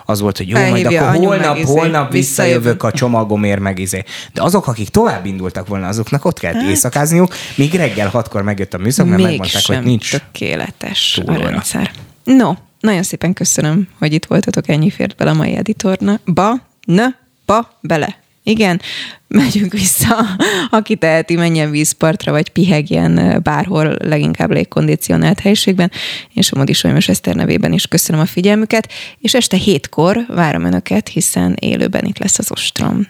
[0.06, 4.04] az volt, hogy jó, Elhívja majd akkor holnap, izé, holnap visszajövök a csomagomért meg izé.
[4.34, 6.70] De azok, akik tovább indultak volna, azoknak ott kellett hát.
[6.70, 11.46] éjszakázniuk, míg reggel hatkor megjött a műszak, mert megmondták, hogy nincs tökéletes túlóra.
[11.46, 11.92] a rendszer.
[12.24, 16.20] No, nagyon szépen köszönöm, hogy itt voltatok, ennyi fért bele a mai editorna.
[16.26, 16.54] Ba,
[16.86, 17.06] ne,
[17.46, 18.23] ba, bele.
[18.44, 18.82] Igen,
[19.28, 20.26] megyünk vissza,
[20.70, 25.92] aki teheti, menjen vízpartra, vagy pihegjen bárhol, leginkább légkondicionált helyiségben.
[26.34, 31.56] Én Somodi Solymos Eszter nevében is köszönöm a figyelmüket, és este hétkor várom Önöket, hiszen
[31.60, 33.08] élőben itt lesz az ostrom.